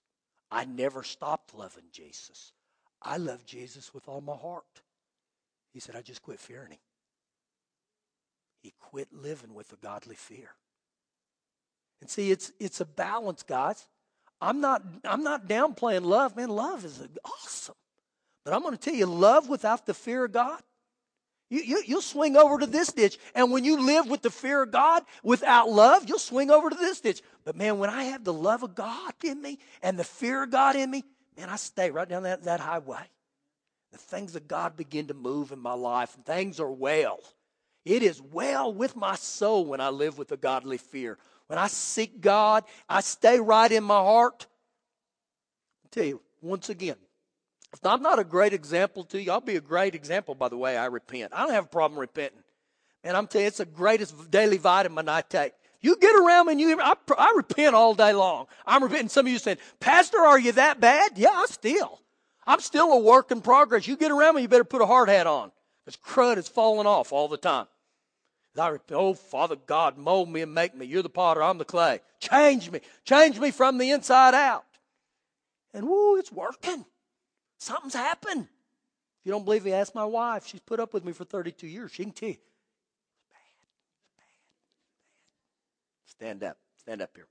I 0.51 0.65
never 0.65 1.03
stopped 1.03 1.53
loving 1.55 1.85
Jesus. 1.91 2.53
I 3.01 3.17
love 3.17 3.45
Jesus 3.45 3.93
with 3.93 4.07
all 4.07 4.21
my 4.21 4.35
heart. 4.35 4.81
He 5.73 5.79
said, 5.79 5.95
I 5.95 6.01
just 6.01 6.21
quit 6.21 6.39
fearing 6.39 6.71
him. 6.71 6.79
He 8.61 8.73
quit 8.79 9.13
living 9.13 9.53
with 9.53 9.71
a 9.73 9.75
godly 9.75 10.15
fear. 10.15 10.49
And 12.01 12.09
see, 12.09 12.31
it's 12.31 12.51
it's 12.59 12.81
a 12.81 12.85
balance, 12.85 13.43
guys. 13.43 13.87
I'm 14.41 14.59
not 14.59 14.83
I'm 15.03 15.23
not 15.23 15.47
downplaying 15.47 16.03
love, 16.03 16.35
man. 16.35 16.49
Love 16.49 16.83
is 16.83 17.01
awesome. 17.23 17.75
But 18.43 18.53
I'm 18.53 18.61
going 18.61 18.77
to 18.77 18.79
tell 18.79 18.95
you, 18.95 19.05
love 19.05 19.49
without 19.49 19.85
the 19.85 19.93
fear 19.93 20.25
of 20.25 20.31
God, 20.31 20.61
you, 21.49 21.61
you, 21.61 21.83
you'll 21.85 22.01
swing 22.01 22.35
over 22.35 22.57
to 22.57 22.65
this 22.65 22.91
ditch. 22.91 23.17
And 23.35 23.51
when 23.51 23.63
you 23.63 23.85
live 23.85 24.09
with 24.09 24.21
the 24.21 24.31
fear 24.31 24.63
of 24.63 24.71
God 24.71 25.03
without 25.23 25.69
love, 25.69 26.07
you'll 26.07 26.17
swing 26.17 26.49
over 26.49 26.69
to 26.69 26.75
this 26.75 27.01
ditch. 27.01 27.21
But 27.43 27.55
man, 27.55 27.77
when 27.77 27.89
I 27.89 28.05
have 28.05 28.23
the 28.23 28.33
love 28.33 28.63
of 28.63 28.73
God 28.73 29.13
in 29.23 29.41
me 29.41 29.59
and 29.83 29.97
the 29.97 30.03
fear 30.03 30.43
of 30.43 30.51
God 30.51 30.75
in 30.75 30.89
me, 30.89 31.03
man, 31.37 31.49
I 31.49 31.57
stay 31.57 31.91
right 31.91 32.09
down 32.09 32.23
that, 32.23 32.43
that 32.43 32.59
highway. 32.59 33.03
The 33.91 33.97
things 33.97 34.35
of 34.35 34.47
God 34.47 34.75
begin 34.75 35.07
to 35.07 35.13
move 35.13 35.51
in 35.51 35.59
my 35.59 35.73
life, 35.73 36.15
and 36.15 36.25
things 36.25 36.59
are 36.59 36.71
well. 36.71 37.19
It 37.85 38.01
is 38.01 38.19
well 38.19 38.73
with 38.73 38.95
my 38.95 39.15
soul 39.15 39.65
when 39.65 39.79
I 39.79 39.89
live 39.89 40.17
with 40.17 40.31
a 40.31 40.37
godly 40.37 40.77
fear. 40.77 41.17
When 41.47 41.59
I 41.59 41.67
seek 41.67 42.19
God, 42.19 42.63
I 42.89 43.01
stay 43.01 43.39
right 43.39 43.71
in 43.71 43.83
my 43.83 43.99
heart. 43.99 44.47
i 45.85 45.87
tell 45.91 46.03
you, 46.03 46.21
once 46.41 46.69
again, 46.69 46.95
I'm 47.83 48.01
not 48.01 48.19
a 48.19 48.23
great 48.23 48.53
example 48.53 49.03
to 49.05 49.21
you, 49.21 49.31
I'll 49.31 49.41
be 49.41 49.55
a 49.55 49.61
great 49.61 49.95
example 49.95 50.35
by 50.35 50.49
the 50.49 50.57
way 50.57 50.77
I 50.77 50.85
repent. 50.85 51.33
I 51.33 51.43
don't 51.43 51.53
have 51.53 51.65
a 51.65 51.69
problem 51.69 51.99
repenting. 51.99 52.43
And 53.03 53.15
I'm 53.15 53.27
telling 53.27 53.43
you, 53.43 53.47
it's 53.49 53.57
the 53.57 53.65
greatest 53.65 54.31
daily 54.31 54.57
vitamin 54.57 55.07
I 55.09 55.21
take. 55.21 55.53
You 55.81 55.97
get 55.97 56.15
around 56.15 56.47
me 56.47 56.53
and 56.53 56.61
you, 56.61 56.79
I, 56.81 56.95
I 57.17 57.33
repent 57.35 57.75
all 57.75 57.93
day 57.93 58.13
long. 58.13 58.47
I'm 58.65 58.81
repenting. 58.81 59.09
Some 59.09 59.27
of 59.27 59.31
you 59.31 59.37
saying, 59.37 59.57
Pastor, 59.79 60.17
are 60.17 60.39
you 60.39 60.53
that 60.53 60.79
bad? 60.79 61.11
Yeah, 61.15 61.29
I 61.31 61.45
still. 61.47 62.01
I'm 62.47 62.59
still 62.59 62.91
a 62.91 62.99
work 62.99 63.29
in 63.31 63.41
progress. 63.41 63.87
You 63.87 63.95
get 63.95 64.11
around 64.11 64.35
me, 64.35 64.43
you 64.43 64.47
better 64.47 64.63
put 64.63 64.81
a 64.81 64.85
hard 64.87 65.09
hat 65.09 65.27
on. 65.27 65.51
Because 65.85 65.99
crud 65.99 66.37
is 66.37 66.47
falling 66.47 66.87
off 66.87 67.11
all 67.11 67.27
the 67.27 67.37
time. 67.37 67.67
I 68.57 68.69
repent, 68.69 68.99
oh, 68.99 69.13
Father 69.13 69.57
God, 69.57 69.97
mold 69.97 70.29
me 70.29 70.41
and 70.41 70.53
make 70.53 70.75
me. 70.75 70.85
You're 70.85 71.03
the 71.03 71.09
potter, 71.09 71.43
I'm 71.43 71.57
the 71.57 71.65
clay. 71.65 71.99
Change 72.19 72.71
me. 72.71 72.79
Change 73.03 73.39
me 73.39 73.51
from 73.51 73.77
the 73.77 73.91
inside 73.91 74.33
out. 74.33 74.65
And 75.73 75.87
woo, 75.87 76.17
it's 76.17 76.31
working. 76.31 76.85
Something's 77.65 77.95
happened. 77.95 78.41
If 78.41 79.25
you 79.25 79.31
don't 79.31 79.43
believe 79.43 79.65
me, 79.65 79.73
ask 79.73 79.95
my 79.95 80.05
wife. 80.05 80.45
She's 80.45 80.59
put 80.59 80.79
up 80.79 80.93
with 80.93 81.03
me 81.03 81.13
for 81.13 81.25
32 81.25 81.65
years. 81.65 81.91
She 81.91 82.03
can 82.03 82.11
tell 82.11 82.29
you. 82.29 82.35
Bad. 83.31 83.39
It's 86.05 86.13
bad. 86.13 86.27
Stand 86.27 86.43
up. 86.43 86.57
Stand 86.77 87.01
up 87.01 87.09
here. 87.15 87.25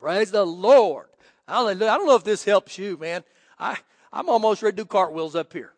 Praise 0.00 0.32
the 0.32 0.44
Lord. 0.44 1.06
Hallelujah. 1.46 1.92
I 1.92 1.96
don't 1.96 2.08
know 2.08 2.16
if 2.16 2.24
this 2.24 2.42
helps 2.44 2.76
you, 2.76 2.96
man. 2.96 3.22
I, 3.56 3.78
I'm 4.12 4.28
almost 4.28 4.64
ready 4.64 4.78
to 4.78 4.82
do 4.82 4.86
cartwheels 4.86 5.36
up 5.36 5.52
here. 5.52 5.74